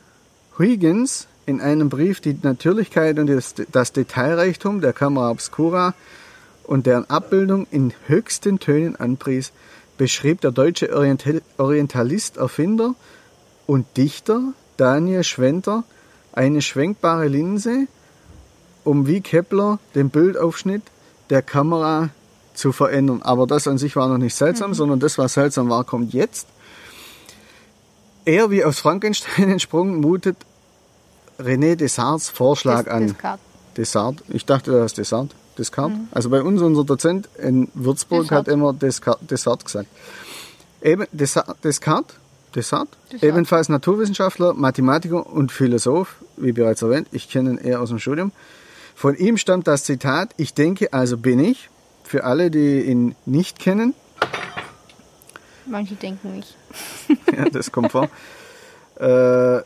Huygens 0.59 1.29
in 1.47 1.61
einem 1.61 1.89
Brief 1.89 2.21
die 2.21 2.37
Natürlichkeit 2.41 3.19
und 3.19 3.27
das, 3.27 3.55
das 3.71 3.93
Detailreichtum 3.93 4.81
der 4.81 4.93
Kamera 4.93 5.31
Obscura 5.31 5.95
und 6.65 6.87
deren 6.87 7.09
Abbildung 7.11 7.67
in 7.71 7.93
höchsten 8.07 8.59
Tönen 8.59 8.97
anpries, 8.97 9.53
beschrieb 9.99 10.41
der 10.41 10.51
deutsche 10.51 10.95
Oriental 10.95 11.43
Orientalist, 11.59 12.37
Erfinder 12.37 12.95
und 13.67 13.87
Dichter 13.97 14.53
Daniel 14.77 15.23
Schwenter 15.23 15.85
eine 16.33 16.63
schwenkbare 16.63 17.29
Linse, 17.29 17.87
um 18.83 19.07
wie 19.07 19.21
Kepler 19.21 19.79
den 19.95 20.11
Bildaufschnitt 20.11 20.83
der 21.31 21.43
Kamera 21.43 22.11
zu 22.55 22.73
verändern. 22.73 23.23
Aber 23.23 23.47
das 23.47 23.69
an 23.69 23.79
sich 23.79 23.97
war 23.97 24.09
noch 24.09 24.19
nicht 24.19 24.35
seltsam, 24.35 24.75
sondern 24.75 25.01
das, 25.01 25.17
was 25.17 25.35
seltsam 25.35 25.69
war, 25.71 25.85
kommt 25.85 26.13
jetzt. 26.13 26.49
Er 28.25 28.51
wie 28.51 28.65
aus 28.65 28.79
Frankenstein 28.79 29.51
entsprungen, 29.51 30.01
mutet 30.01 30.37
René 31.39 31.77
Desarts 31.77 32.29
Vorschlag 32.31 32.85
Das- 32.85 32.95
an. 32.95 33.07
Descartes. 33.09 33.45
Desart. 33.77 34.23
Ich 34.29 34.47
dachte, 34.47 34.71
das 34.73 34.93
ist 34.93 34.99
Desart. 34.99 35.35
Descartes. 35.59 35.99
Also 36.13 36.31
bei 36.31 36.43
uns, 36.43 36.63
unser 36.63 36.85
Dozent 36.85 37.29
in 37.43 37.69
Würzburg 37.75 38.23
Desart. 38.23 38.47
hat 38.47 38.49
immer 38.53 38.73
Descartes, 38.73 39.27
Desart 39.27 39.65
gesagt. 39.65 39.89
Eben, 40.83 41.07
Desart, 41.13 41.57
Descartes, 41.65 42.15
Desart. 42.55 42.89
ebenfalls 43.21 43.69
Naturwissenschaftler, 43.69 44.55
Mathematiker 44.55 45.27
und 45.27 45.51
Philosoph, 45.51 46.17
wie 46.37 46.53
bereits 46.53 46.83
erwähnt, 46.83 47.09
ich 47.11 47.29
kenne 47.29 47.51
ihn 47.51 47.59
eher 47.59 47.81
aus 47.81 47.89
dem 47.89 47.99
Studium. 47.99 48.31
Von 48.95 49.17
ihm 49.17 49.37
stammt 49.39 49.67
das 49.67 49.83
Zitat, 49.85 50.31
ich 50.37 50.55
denke, 50.55 50.93
also 50.93 51.17
bin 51.17 51.41
ich. 51.41 51.69
Für 52.05 52.25
alle, 52.25 52.51
die 52.51 52.83
ihn 52.83 53.17
nicht 53.27 53.59
kennen, 53.59 53.95
Manche 55.67 55.95
denken 55.95 56.35
nicht. 56.37 56.55
ja, 57.35 57.45
das 57.51 57.73
kommt 57.73 57.93
vor. 57.93 58.09
Äh, 58.97 59.63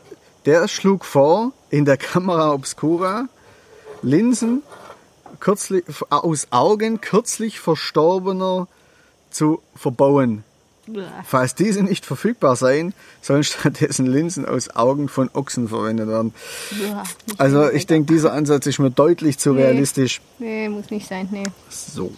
der 0.47 0.67
schlug 0.67 1.05
vor, 1.05 1.51
in 1.69 1.85
der 1.85 1.97
Kamera 1.97 2.51
Obscura 2.53 3.25
Linsen 4.01 4.63
kürzlich, 5.39 5.83
aus 6.09 6.47
Augen 6.51 7.01
kürzlich 7.01 7.59
Verstorbener 7.59 8.67
zu 9.29 9.61
verbauen. 9.75 10.43
Falls 11.23 11.53
diese 11.53 11.83
nicht 11.83 12.03
verfügbar 12.05 12.55
seien, 12.55 12.93
sollen 13.21 13.43
stattdessen 13.43 14.07
Linsen 14.07 14.45
aus 14.47 14.75
Augen 14.75 15.07
von 15.07 15.29
Ochsen 15.33 15.67
verwendet 15.69 16.07
werden. 16.07 16.33
Also 17.37 17.69
ich 17.69 17.85
denke, 17.85 18.11
dieser 18.11 18.33
Ansatz 18.33 18.65
ist 18.65 18.79
mir 18.79 18.89
deutlich 18.89 19.37
zu 19.37 19.53
Nee. 19.53 19.61
realistisch. 19.63 20.19
Nee, 20.39 20.67
muss 20.67 20.89
nicht 20.89 21.07
sein, 21.07 21.27
nee. 21.31 21.43
So. 21.69 22.11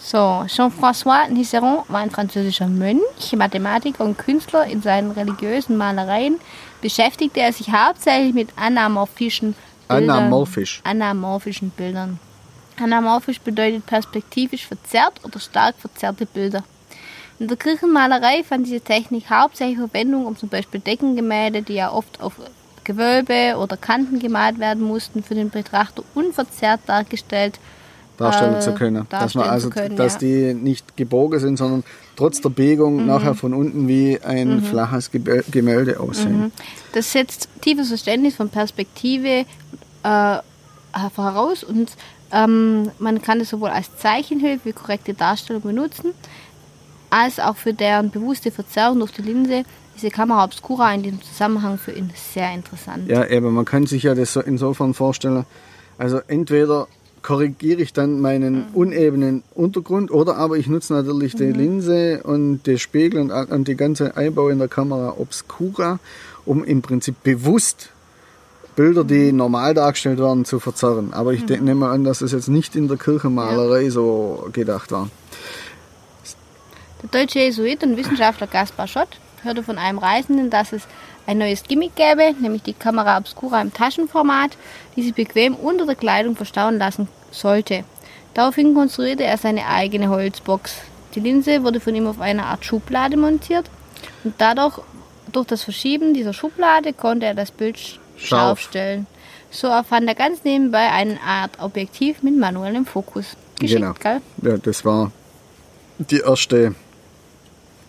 So, 0.00 0.44
Jean-François 0.48 1.28
Niceron 1.28 1.80
war 1.88 2.00
ein 2.00 2.10
französischer 2.10 2.66
Mönch, 2.66 3.36
Mathematiker 3.36 4.04
und 4.04 4.16
Künstler. 4.18 4.64
In 4.66 4.82
seinen 4.82 5.10
religiösen 5.12 5.76
Malereien 5.76 6.40
beschäftigte 6.82 7.40
er 7.40 7.52
sich 7.54 7.72
hauptsächlich 7.72 8.34
mit 8.34 8.50
anamorphischen 8.56 9.54
Bildern. 9.88 10.10
Anamorphisch. 10.10 10.82
Anamorphischen 10.84 11.70
Bildern. 11.70 12.18
Anamorphisch 12.78 13.40
bedeutet 13.40 13.86
perspektivisch 13.86 14.66
verzerrt 14.66 15.20
oder 15.24 15.40
stark 15.40 15.76
verzerrte 15.78 16.26
Bilder. 16.26 16.64
In 17.38 17.48
der 17.48 17.56
Kirchenmalerei 17.56 18.44
fand 18.44 18.66
diese 18.66 18.80
Technik 18.80 19.30
hauptsächlich 19.30 19.78
Verwendung, 19.78 20.26
um 20.26 20.36
zum 20.36 20.48
Beispiel 20.48 20.80
Deckengemälde, 20.80 21.62
die 21.62 21.74
ja 21.74 21.90
oft 21.90 22.20
auf 22.20 22.34
Gewölbe 22.84 23.56
oder 23.58 23.76
Kanten 23.76 24.18
gemalt 24.18 24.58
werden 24.58 24.82
mussten, 24.82 25.22
für 25.22 25.34
den 25.34 25.50
Betrachter 25.50 26.02
unverzerrt 26.14 26.80
dargestellt 26.86 27.58
darstellen 28.22 28.56
äh, 28.56 28.60
zu 28.60 28.72
können. 28.72 29.06
Dass 29.10 29.34
man 29.34 29.48
also, 29.48 29.70
können, 29.70 29.96
dass 29.96 30.14
ja. 30.14 30.18
die 30.20 30.54
nicht 30.54 30.96
gebogen 30.96 31.38
sind, 31.40 31.56
sondern 31.56 31.84
trotz 32.16 32.40
der 32.40 32.50
Biegung 32.50 33.06
nachher 33.06 33.34
von 33.34 33.52
unten 33.54 33.88
wie 33.88 34.18
ein 34.22 34.56
Mhm. 34.56 34.62
flaches 34.62 35.10
Gemälde 35.50 36.00
aussehen. 36.00 36.52
Das 36.92 37.12
setzt 37.12 37.48
tiefes 37.60 37.88
Verständnis 37.88 38.34
von 38.36 38.48
Perspektive 38.48 39.44
äh, 40.02 40.38
voraus 41.14 41.64
und 41.64 41.90
ähm, 42.32 42.90
man 42.98 43.20
kann 43.20 43.40
es 43.40 43.50
sowohl 43.50 43.70
als 43.70 43.94
Zeichenhilfe 43.96 44.64
wie 44.66 44.72
korrekte 44.72 45.14
Darstellung 45.14 45.62
benutzen, 45.62 46.12
als 47.10 47.38
auch 47.38 47.56
für 47.56 47.74
deren 47.74 48.10
bewusste 48.10 48.50
Verzerrung 48.50 48.98
durch 49.00 49.12
die 49.12 49.22
Linse. 49.22 49.64
Diese 49.96 50.10
Kamera 50.10 50.44
Obscura 50.44 50.94
in 50.94 51.02
diesem 51.02 51.22
Zusammenhang 51.22 51.76
für 51.76 51.92
ihn 51.92 52.10
sehr 52.32 52.50
interessant. 52.54 53.08
Ja, 53.08 53.26
eben, 53.26 53.52
man 53.52 53.66
kann 53.66 53.86
sich 53.86 54.04
ja 54.04 54.14
das 54.14 54.32
so 54.32 54.40
insofern 54.40 54.94
vorstellen, 54.94 55.44
also 55.98 56.20
entweder 56.26 56.88
korrigiere 57.22 57.80
ich 57.80 57.92
dann 57.92 58.20
meinen 58.20 58.54
Mhm. 58.54 58.64
unebenen 58.74 59.42
Untergrund 59.54 60.10
oder 60.10 60.36
aber 60.36 60.56
ich 60.56 60.66
nutze 60.66 60.92
natürlich 60.94 61.34
die 61.34 61.52
Linse 61.52 62.20
und 62.24 62.66
den 62.66 62.78
Spiegel 62.78 63.20
und, 63.20 63.30
und 63.30 63.68
die 63.68 63.76
ganze 63.76 64.16
Einbau 64.16 64.48
in 64.48 64.58
der 64.58 64.68
Kamera 64.68 65.14
Obscura, 65.18 65.98
um 66.44 66.64
im 66.64 66.82
Prinzip 66.82 67.22
bewusst 67.22 67.90
Bilder, 68.74 69.04
die 69.04 69.32
normal 69.32 69.74
dargestellt 69.74 70.18
werden, 70.18 70.44
zu 70.46 70.58
verzerren. 70.58 71.12
Aber 71.12 71.32
ich 71.34 71.44
denk- 71.44 71.62
nehme 71.62 71.88
an, 71.88 72.04
dass 72.04 72.20
das 72.20 72.32
jetzt 72.32 72.48
nicht 72.48 72.74
in 72.74 72.88
der 72.88 72.96
Kirchenmalerei 72.96 73.90
so 73.90 74.48
gedacht 74.52 74.90
war. 74.92 75.10
Der 77.02 77.20
deutsche 77.20 77.40
Jesuit 77.40 77.82
und 77.82 77.96
Wissenschaftler 77.96 78.46
Gaspar 78.46 78.86
Schott 78.86 79.08
hörte 79.42 79.62
von 79.62 79.76
einem 79.76 79.98
Reisenden, 79.98 80.50
dass 80.50 80.72
es 80.72 80.82
ein 81.26 81.38
neues 81.38 81.62
Gimmick 81.62 81.94
gäbe, 81.96 82.34
nämlich 82.40 82.62
die 82.62 82.72
Kamera 82.72 83.16
Obscura 83.18 83.60
im 83.60 83.72
Taschenformat, 83.72 84.56
die 84.96 85.02
sich 85.02 85.14
bequem 85.14 85.54
unter 85.54 85.86
der 85.86 85.94
Kleidung 85.94 86.36
verstauen 86.36 86.78
lassen 86.78 87.08
sollte. 87.30 87.84
Daraufhin 88.34 88.74
konstruierte 88.74 89.24
er 89.24 89.36
seine 89.38 89.66
eigene 89.66 90.08
Holzbox. 90.08 90.74
Die 91.14 91.20
Linse 91.20 91.62
wurde 91.62 91.80
von 91.80 91.94
ihm 91.94 92.06
auf 92.06 92.20
einer 92.20 92.46
Art 92.46 92.64
Schublade 92.64 93.16
montiert 93.16 93.66
und 94.24 94.34
dadurch, 94.38 94.78
durch 95.30 95.46
das 95.46 95.62
Verschieben 95.62 96.14
dieser 96.14 96.32
Schublade, 96.32 96.92
konnte 96.92 97.26
er 97.26 97.34
das 97.34 97.50
Bild 97.50 97.76
sch- 97.76 97.98
Scharf. 98.16 98.18
scharf 98.18 98.60
stellen. 98.60 99.06
So 99.50 99.66
erfand 99.68 100.08
er 100.08 100.14
ganz 100.14 100.44
nebenbei 100.44 100.90
eine 100.90 101.20
Art 101.20 101.60
Objektiv 101.60 102.22
mit 102.22 102.36
manuellem 102.38 102.86
Fokus. 102.86 103.36
Geschickt, 103.58 103.80
Genau. 103.80 103.92
gell? 104.00 104.20
Ja, 104.42 104.56
das 104.56 104.84
war 104.84 105.12
die 105.98 106.20
erste 106.20 106.74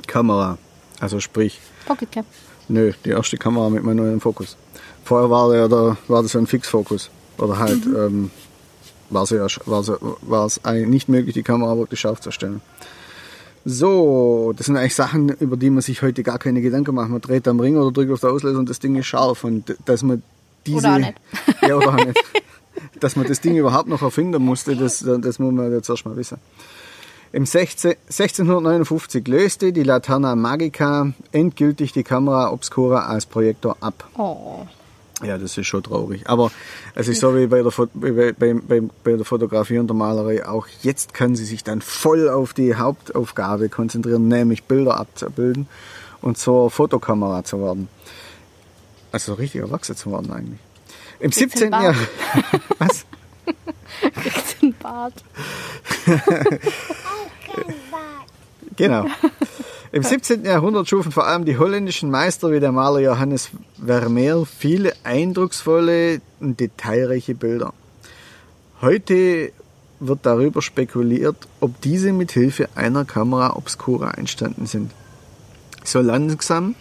Kamera. 0.07 0.57
Also 0.99 1.19
sprich, 1.19 1.59
Pocketcam. 1.85 2.25
Nö, 2.73 2.91
die 3.05 3.11
erste 3.11 3.37
Kamera 3.37 3.69
mit 3.69 3.83
manuellem 3.83 4.19
Fokus. 4.19 4.57
Vorher 5.03 5.29
war, 5.29 5.55
ja 5.55 5.67
der, 5.67 5.95
war 6.07 6.23
das 6.23 6.33
ja 6.33 6.39
ein 6.39 6.47
Fixfokus. 6.47 7.11
Oder 7.37 7.59
halt 7.59 7.85
mhm. 7.85 7.95
ähm, 7.95 8.31
war 9.11 9.23
es 9.23 9.29
ja, 9.29 9.45
war 9.67 9.85
war 10.21 10.45
es 10.47 10.59
nicht 10.65 11.07
möglich, 11.07 11.35
die 11.35 11.43
Kamera 11.43 11.77
wirklich 11.77 11.99
scharf 11.99 12.19
zu 12.19 12.31
stellen. 12.31 12.61
So, 13.63 14.53
das 14.57 14.65
sind 14.65 14.75
eigentlich 14.75 14.95
Sachen, 14.95 15.29
über 15.29 15.55
die 15.55 15.69
man 15.69 15.83
sich 15.83 16.01
heute 16.01 16.23
gar 16.23 16.39
keine 16.39 16.61
Gedanken 16.61 16.95
macht. 16.95 17.09
Man 17.09 17.21
dreht 17.21 17.47
am 17.47 17.59
Ring 17.59 17.77
oder 17.77 17.91
drückt 17.91 18.11
auf 18.11 18.21
den 18.21 18.31
Auslöser 18.31 18.57
und 18.57 18.67
das 18.67 18.79
Ding 18.79 18.95
ist 18.95 19.05
scharf. 19.05 19.43
Und 19.43 19.75
dass 19.85 20.01
man 20.01 20.23
diese. 20.65 20.79
Oder 20.79 20.93
auch 20.93 20.97
nicht. 20.97 21.13
Ja, 21.61 21.75
oder 21.75 21.89
auch 21.89 22.05
nicht. 22.05 22.19
dass 22.99 23.15
man 23.15 23.27
das 23.27 23.39
Ding 23.39 23.55
überhaupt 23.55 23.87
noch 23.87 24.01
erfinden 24.01 24.43
musste, 24.43 24.75
das, 24.75 25.05
das 25.05 25.37
muss 25.37 25.53
man 25.53 25.71
jetzt 25.71 25.89
erstmal 25.89 26.15
wissen. 26.15 26.39
Im 27.33 27.47
16, 27.47 27.95
1659 28.09 29.27
löste 29.27 29.73
die 29.73 29.81
Laterna 29.81 30.35
Magica 30.35 31.13
endgültig 31.31 31.91
die 31.91 32.03
Kamera 32.03 32.51
Obscura 32.51 33.07
als 33.07 33.25
Projektor 33.25 33.75
ab. 33.81 34.07
Oh. 34.15 34.67
Ja, 35.23 35.39
das 35.39 35.57
ist 35.57 35.65
schon 35.65 35.81
traurig. 35.81 36.29
Aber 36.29 36.51
es 36.93 37.07
ist 37.07 37.21
so 37.21 37.35
wie 37.35 37.47
bei 37.47 37.63
der, 37.63 37.71
bei, 37.95 38.33
bei, 38.33 38.53
bei, 38.53 38.81
bei 39.03 39.13
der 39.13 39.25
Fotografie 39.25 39.79
und 39.79 39.87
der 39.87 39.95
Malerei 39.95 40.47
auch. 40.47 40.67
Jetzt 40.83 41.15
kann 41.15 41.35
sie 41.35 41.45
sich 41.45 41.63
dann 41.63 41.81
voll 41.81 42.29
auf 42.29 42.53
die 42.53 42.75
Hauptaufgabe 42.75 43.67
konzentrieren, 43.69 44.27
nämlich 44.27 44.65
Bilder 44.65 44.99
abzubilden 44.99 45.67
und 46.21 46.37
zur 46.37 46.69
Fotokamera 46.69 47.43
zu 47.43 47.59
werden. 47.59 47.87
Also 49.11 49.33
richtig 49.33 49.61
erwachsen 49.61 49.95
zu 49.95 50.11
werden 50.11 50.31
eigentlich. 50.31 50.59
Im 51.19 51.31
17. 51.31 51.71
Jahr. 51.71 51.95
Was? 52.77 53.05
Kriegt 54.01 54.57
einen 54.61 54.75
Bart. 54.75 55.23
genau. 58.75 59.05
Im 59.91 60.01
17. 60.01 60.43
Jahrhundert 60.43 60.89
schufen 60.89 61.11
vor 61.11 61.27
allem 61.27 61.45
die 61.45 61.59
holländischen 61.59 62.09
Meister 62.09 62.51
wie 62.51 62.59
der 62.59 62.71
Maler 62.71 62.99
Johannes 62.99 63.51
Vermeer 63.85 64.43
viele 64.45 64.93
eindrucksvolle 65.03 66.19
und 66.39 66.59
detailreiche 66.59 67.35
Bilder. 67.35 67.73
Heute 68.81 69.51
wird 69.99 70.19
darüber 70.23 70.61
spekuliert, 70.61 71.35
ob 71.59 71.79
diese 71.81 72.11
mit 72.11 72.31
Hilfe 72.31 72.69
einer 72.75 73.05
Kamera 73.05 73.55
obscura 73.55 74.11
entstanden 74.11 74.65
sind. 74.65 74.91
So 75.83 76.01
langsam 76.01 76.75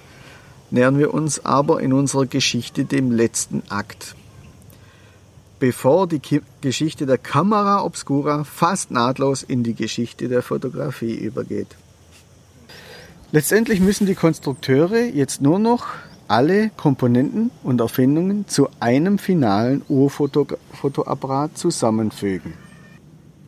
nähern 0.70 0.98
wir 0.98 1.12
uns 1.12 1.44
aber 1.44 1.80
in 1.80 1.92
unserer 1.92 2.26
Geschichte 2.26 2.84
dem 2.86 3.12
letzten 3.12 3.62
Akt. 3.68 4.14
Bevor 5.60 6.08
die 6.08 6.18
Ki 6.18 6.40
Geschichte 6.60 7.06
der 7.06 7.18
Kamera 7.18 7.84
obscura 7.84 8.44
fast 8.44 8.90
nahtlos 8.90 9.42
in 9.42 9.62
die 9.62 9.74
Geschichte 9.74 10.28
der 10.28 10.42
Fotografie 10.42 11.14
übergeht. 11.14 11.68
Letztendlich 13.34 13.80
müssen 13.80 14.06
die 14.06 14.14
Konstrukteure 14.14 15.04
jetzt 15.06 15.40
nur 15.40 15.58
noch 15.58 15.86
alle 16.28 16.68
Komponenten 16.76 17.50
und 17.62 17.80
Erfindungen 17.80 18.46
zu 18.46 18.68
einem 18.78 19.16
finalen 19.16 19.80
Urfotoapparat 19.88 21.56
zusammenfügen. 21.56 22.52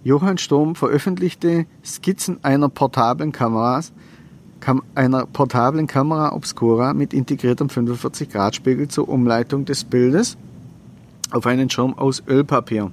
Johann 0.03 0.39
Sturm 0.39 0.75
veröffentlichte 0.75 1.67
Skizzen 1.85 2.43
einer 2.43 2.71
portablen 2.71 3.31
Kameras, 3.31 3.93
einer 4.95 5.27
portablen 5.27 5.87
Kamera 5.87 6.33
Obscura 6.33 6.95
mit 6.95 7.13
integriertem 7.13 7.69
45-Grad-Spiegel 7.69 8.89
zur 8.89 9.11
Umleitung 9.11 9.67
des 9.67 9.85
Bildes 9.85 10.39
auf 11.31 11.47
einen 11.47 11.69
Schirm 11.69 11.93
aus 11.99 12.23
Ölpapier. 12.27 12.91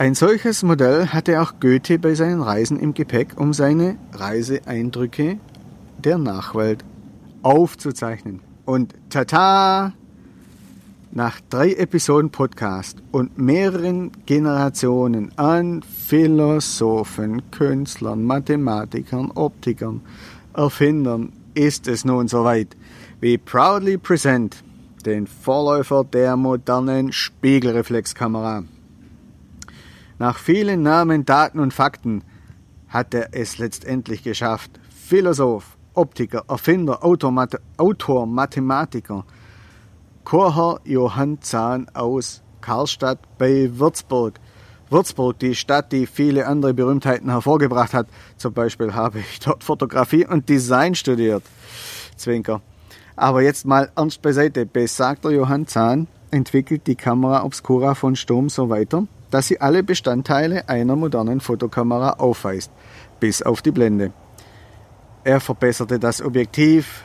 Ein 0.00 0.14
solches 0.14 0.62
Modell 0.62 1.08
hatte 1.08 1.42
auch 1.42 1.54
Goethe 1.58 1.98
bei 1.98 2.14
seinen 2.14 2.40
Reisen 2.40 2.78
im 2.78 2.94
Gepäck, 2.94 3.30
um 3.34 3.52
seine 3.52 3.96
Reiseeindrücke 4.12 5.40
der 5.98 6.18
Nachwelt 6.18 6.84
aufzuzeichnen. 7.42 8.38
Und 8.64 8.94
tata! 9.10 9.92
Nach 11.10 11.40
drei 11.50 11.72
Episoden 11.72 12.30
Podcast 12.30 12.98
und 13.10 13.38
mehreren 13.38 14.12
Generationen 14.24 15.36
an 15.36 15.82
Philosophen, 15.82 17.50
Künstlern, 17.50 18.22
Mathematikern, 18.22 19.32
Optikern, 19.32 20.02
Erfindern 20.54 21.32
ist 21.54 21.88
es 21.88 22.04
nun 22.04 22.28
soweit. 22.28 22.76
We 23.20 23.36
proudly 23.36 23.98
present 23.98 24.62
den 25.04 25.26
Vorläufer 25.26 26.04
der 26.04 26.36
modernen 26.36 27.10
Spiegelreflexkamera. 27.10 28.62
Nach 30.18 30.36
vielen 30.36 30.82
Namen, 30.82 31.24
Daten 31.24 31.60
und 31.60 31.72
Fakten 31.72 32.24
hat 32.88 33.14
er 33.14 33.28
es 33.32 33.58
letztendlich 33.58 34.24
geschafft. 34.24 34.72
Philosoph, 34.90 35.76
Optiker, 35.94 36.44
Erfinder, 36.48 37.04
Autor, 37.04 37.30
Mathe 37.30 37.60
Autor 37.76 38.26
Mathematiker. 38.26 39.24
Chorherr 40.24 40.80
Johann 40.84 41.40
Zahn 41.40 41.88
aus 41.94 42.42
Karlstadt 42.60 43.20
bei 43.38 43.70
Würzburg. 43.78 44.40
Würzburg, 44.90 45.38
die 45.38 45.54
Stadt, 45.54 45.92
die 45.92 46.06
viele 46.06 46.46
andere 46.46 46.74
Berühmtheiten 46.74 47.30
hervorgebracht 47.30 47.94
hat. 47.94 48.08
Zum 48.36 48.52
Beispiel 48.52 48.94
habe 48.94 49.20
ich 49.20 49.38
dort 49.40 49.62
Fotografie 49.62 50.26
und 50.26 50.48
Design 50.48 50.94
studiert. 50.94 51.44
Zwinker. 52.16 52.60
Aber 53.14 53.42
jetzt 53.42 53.66
mal 53.66 53.90
ernst 53.96 54.20
beiseite. 54.22 54.66
Besagter 54.66 55.30
Johann 55.30 55.66
Zahn 55.66 56.08
entwickelt 56.30 56.86
die 56.86 56.96
Kamera 56.96 57.44
Obscura 57.44 57.94
von 57.94 58.16
Sturm 58.16 58.48
so 58.48 58.68
weiter, 58.68 59.06
dass 59.30 59.48
sie 59.48 59.60
alle 59.60 59.82
Bestandteile 59.82 60.68
einer 60.68 60.96
modernen 60.96 61.40
Fotokamera 61.40 62.14
aufweist, 62.14 62.70
bis 63.20 63.42
auf 63.42 63.62
die 63.62 63.70
Blende. 63.70 64.12
Er 65.24 65.40
verbesserte 65.40 65.98
das 65.98 66.22
Objektiv, 66.22 67.02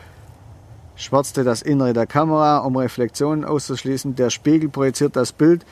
schwarzte 0.96 1.44
das 1.44 1.62
Innere 1.62 1.94
der 1.94 2.08
Kamera, 2.08 2.60
um 2.60 2.76
Reflexionen 2.78 3.44
auszuschließen. 3.44 4.16
Der 4.16 4.30
Spiegel 4.30 4.70
projiziert 4.70 5.16
das 5.16 5.32
Bild 5.32 5.66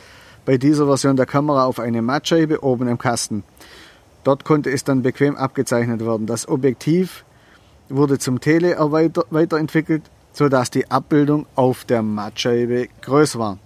bei 0.46 0.58
dieser 0.58 0.86
Version 0.86 1.16
der 1.16 1.26
Kamera 1.26 1.66
auf 1.66 1.80
eine 1.80 2.02
Mattscheibe 2.02 2.64
oben 2.64 2.88
im 2.88 2.98
Kasten. 2.98 3.44
Dort 4.24 4.44
konnte 4.44 4.70
es 4.72 4.84
dann 4.84 5.02
bequem 5.02 5.36
abgezeichnet 5.36 6.06
werden. 6.06 6.28
Das 6.28 6.48
Objektiv 6.48 7.24
wurde 7.90 8.20
zum 8.20 8.40
Tele 8.40 8.78
weiterentwickelt, 8.78 10.04
sodass 10.34 10.70
die 10.70 10.90
Abbildung 10.92 11.46
auf 11.56 11.86
der 11.86 12.04
Mattscheibe 12.04 12.88
größer 13.02 13.40
war. 13.40 13.58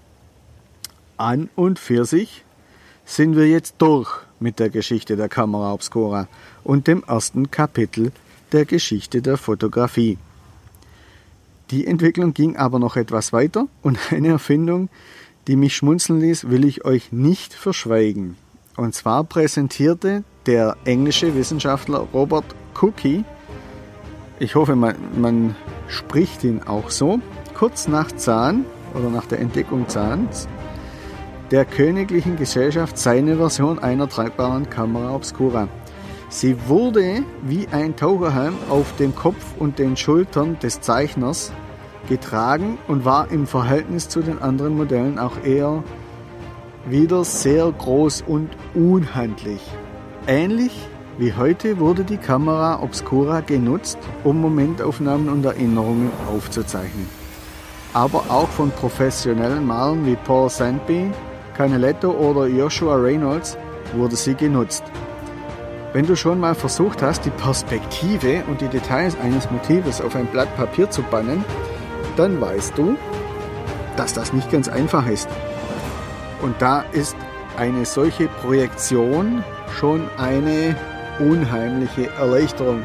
An 1.17 1.49
und 1.55 1.79
für 1.79 2.05
sich 2.05 2.44
sind 3.05 3.35
wir 3.35 3.47
jetzt 3.47 3.75
durch 3.77 4.09
mit 4.39 4.59
der 4.59 4.69
Geschichte 4.69 5.15
der 5.15 5.29
Kamera 5.29 5.73
Obscura 5.73 6.27
und 6.63 6.87
dem 6.87 7.03
ersten 7.07 7.51
Kapitel 7.51 8.11
der 8.51 8.65
Geschichte 8.65 9.21
der 9.21 9.37
Fotografie. 9.37 10.17
Die 11.71 11.87
Entwicklung 11.87 12.33
ging 12.33 12.57
aber 12.57 12.79
noch 12.79 12.95
etwas 12.95 13.31
weiter 13.33 13.67
und 13.81 13.97
eine 14.11 14.29
Erfindung, 14.29 14.89
die 15.47 15.55
mich 15.55 15.75
schmunzeln 15.75 16.19
ließ, 16.19 16.49
will 16.49 16.65
ich 16.65 16.85
euch 16.85 17.11
nicht 17.11 17.53
verschweigen. 17.53 18.35
Und 18.75 18.93
zwar 18.93 19.23
präsentierte 19.23 20.23
der 20.47 20.75
englische 20.85 21.35
Wissenschaftler 21.35 22.07
Robert 22.13 22.45
Cookie, 22.81 23.23
ich 24.37 24.55
hoffe, 24.55 24.75
man, 24.75 24.95
man 25.15 25.55
spricht 25.87 26.43
ihn 26.43 26.61
auch 26.63 26.89
so, 26.89 27.21
kurz 27.53 27.87
nach 27.87 28.11
Zahn 28.11 28.65
oder 28.93 29.09
nach 29.09 29.25
der 29.25 29.39
Entdeckung 29.39 29.87
Zahns 29.87 30.49
der 31.51 31.65
Königlichen 31.65 32.37
Gesellschaft 32.37 32.97
seine 32.97 33.37
Version 33.37 33.79
einer 33.79 34.09
tragbaren 34.09 34.69
Kamera 34.69 35.13
Obscura. 35.13 35.67
Sie 36.29 36.55
wurde 36.67 37.23
wie 37.43 37.67
ein 37.71 37.95
Taucherhelm 37.95 38.55
auf 38.69 38.95
dem 38.97 39.15
Kopf 39.15 39.53
und 39.59 39.77
den 39.77 39.95
Schultern 39.95 40.57
des 40.59 40.81
Zeichners 40.81 41.51
getragen 42.09 42.77
und 42.87 43.05
war 43.05 43.31
im 43.31 43.47
Verhältnis 43.47 44.09
zu 44.09 44.21
den 44.21 44.41
anderen 44.41 44.75
Modellen 44.75 45.19
auch 45.19 45.43
eher 45.43 45.83
wieder 46.87 47.23
sehr 47.23 47.71
groß 47.71 48.23
und 48.27 48.49
unhandlich. 48.73 49.61
Ähnlich 50.27 50.71
wie 51.17 51.33
heute 51.33 51.79
wurde 51.79 52.03
die 52.03 52.17
Kamera 52.17 52.81
Obscura 52.81 53.39
genutzt, 53.39 53.97
um 54.23 54.41
Momentaufnahmen 54.41 55.29
und 55.29 55.45
Erinnerungen 55.45 56.11
aufzuzeichnen. 56.27 57.07
Aber 57.93 58.25
auch 58.29 58.49
von 58.49 58.71
professionellen 58.71 59.65
Malern 59.65 60.05
wie 60.05 60.17
Paul 60.17 60.49
Sandby 60.49 61.11
Canaletto 61.55 62.11
oder 62.11 62.47
Joshua 62.47 62.95
Reynolds 62.95 63.57
wurde 63.93 64.15
sie 64.15 64.35
genutzt. 64.35 64.83
Wenn 65.93 66.05
du 66.05 66.15
schon 66.15 66.39
mal 66.39 66.55
versucht 66.55 67.01
hast, 67.01 67.23
die 67.25 67.29
Perspektive 67.29 68.43
und 68.47 68.59
die 68.59 68.67
Details 68.67 69.17
eines 69.21 69.49
Motives 69.49 70.01
auf 70.01 70.15
ein 70.15 70.25
Blatt 70.25 70.53
Papier 70.57 70.89
zu 70.89 71.01
bannen, 71.03 71.45
dann 72.17 72.41
weißt 72.41 72.77
du, 72.77 72.97
dass 73.95 74.13
das 74.13 74.33
nicht 74.33 74.51
ganz 74.51 74.67
einfach 74.67 75.07
ist. 75.07 75.29
Und 76.41 76.61
da 76.61 76.81
ist 76.91 77.15
eine 77.57 77.85
solche 77.85 78.27
Projektion 78.27 79.43
schon 79.79 80.09
eine 80.17 80.75
unheimliche 81.19 82.09
Erleichterung. 82.17 82.83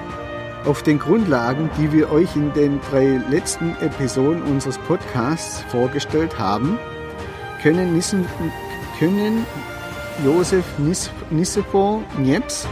Auf 0.65 0.83
den 0.83 0.99
Grundlagen, 0.99 1.69
die 1.79 1.93
wir 1.93 2.13
euch 2.13 2.37
in 2.37 2.53
den 2.53 2.81
drei 2.91 3.21
letzten 3.29 3.77
Episoden 3.81 4.43
unseres 4.43 4.79
Podcasts 4.79 5.63
vorgestellt 5.71 6.39
haben, 6.39 6.79
können, 7.62 7.94
Nissen, 7.94 8.27
können 8.99 9.46
Josef 10.25 10.64
Nis, 10.79 11.11
Nissepo 11.31 12.03
Nieps, 12.18 12.66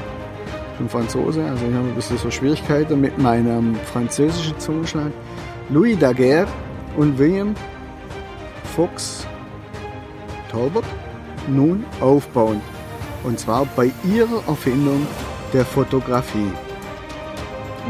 ein 0.78 0.88
Franzose, 0.88 1.44
also 1.44 1.66
ich 1.66 1.74
habe 1.74 1.88
ein 1.88 1.94
bisschen 1.94 2.18
so 2.18 2.30
Schwierigkeiten 2.30 3.00
mit 3.00 3.18
meinem 3.18 3.74
französischen 3.92 4.58
Zungenschlag, 4.58 5.12
Louis 5.70 5.98
Daguerre 5.98 6.48
und 6.96 7.18
William 7.18 7.54
Fuchs 8.76 9.26
Tolbert 10.50 10.84
nun 11.46 11.84
aufbauen. 12.00 12.60
Und 13.24 13.38
zwar 13.38 13.66
bei 13.76 13.90
ihrer 14.04 14.46
Erfindung 14.46 15.06
der 15.52 15.64
Fotografie. 15.64 16.52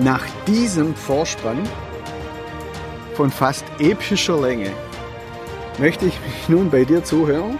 Nach 0.03 0.25
diesem 0.47 0.95
Vorspann 0.95 1.59
von 3.15 3.31
fast 3.31 3.65
epischer 3.79 4.41
Länge 4.41 4.71
möchte 5.79 6.07
ich 6.07 6.21
mich 6.21 6.49
nun 6.49 6.71
bei 6.71 6.85
dir 6.85 7.03
zuhören 7.03 7.59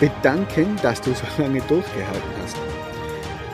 bedanken, 0.00 0.76
dass 0.82 1.00
du 1.00 1.14
so 1.14 1.24
lange 1.38 1.60
durchgehalten 1.62 2.30
hast. 2.42 2.56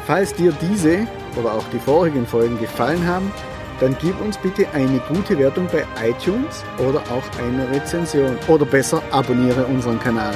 Falls 0.07 0.35
dir 0.35 0.53
diese 0.61 1.07
oder 1.39 1.55
auch 1.55 1.65
die 1.73 1.79
vorigen 1.79 2.27
Folgen 2.27 2.59
gefallen 2.59 3.07
haben, 3.07 3.31
dann 3.79 3.97
gib 4.01 4.21
uns 4.21 4.37
bitte 4.37 4.67
eine 4.75 4.99
gute 5.09 5.39
Wertung 5.39 5.67
bei 5.73 5.85
iTunes 6.07 6.65
oder 6.79 7.01
auch 7.11 7.25
eine 7.43 7.71
Rezension. 7.71 8.37
Oder 8.47 8.67
besser, 8.67 9.03
abonniere 9.11 9.65
unseren 9.67 9.99
Kanal. 10.01 10.35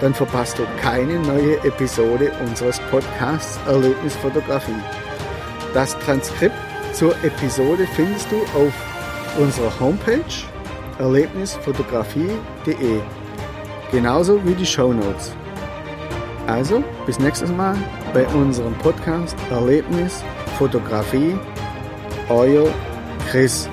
Dann 0.00 0.14
verpasst 0.14 0.58
du 0.58 0.62
keine 0.80 1.18
neue 1.20 1.56
Episode 1.64 2.30
unseres 2.46 2.78
Podcasts 2.90 3.58
Erlebnisfotografie. 3.66 4.72
Das 5.72 5.98
Transkript 6.00 6.54
zur 6.92 7.14
Episode 7.24 7.88
findest 7.94 8.30
du 8.30 8.36
auf 8.56 8.72
unserer 9.38 9.80
Homepage 9.80 10.20
erlebnisfotografie.de. 10.98 13.00
Genauso 13.90 14.44
wie 14.44 14.54
die 14.54 14.66
Show 14.66 14.92
Notes. 14.92 15.32
Also, 16.46 16.84
bis 17.06 17.18
nächstes 17.18 17.50
Mal 17.50 17.74
bei 18.12 18.26
unserem 18.28 18.74
Podcast 18.78 19.36
Erlebnis 19.50 20.22
Fotografie. 20.58 21.36
Euer 22.28 22.68
Chris. 23.30 23.68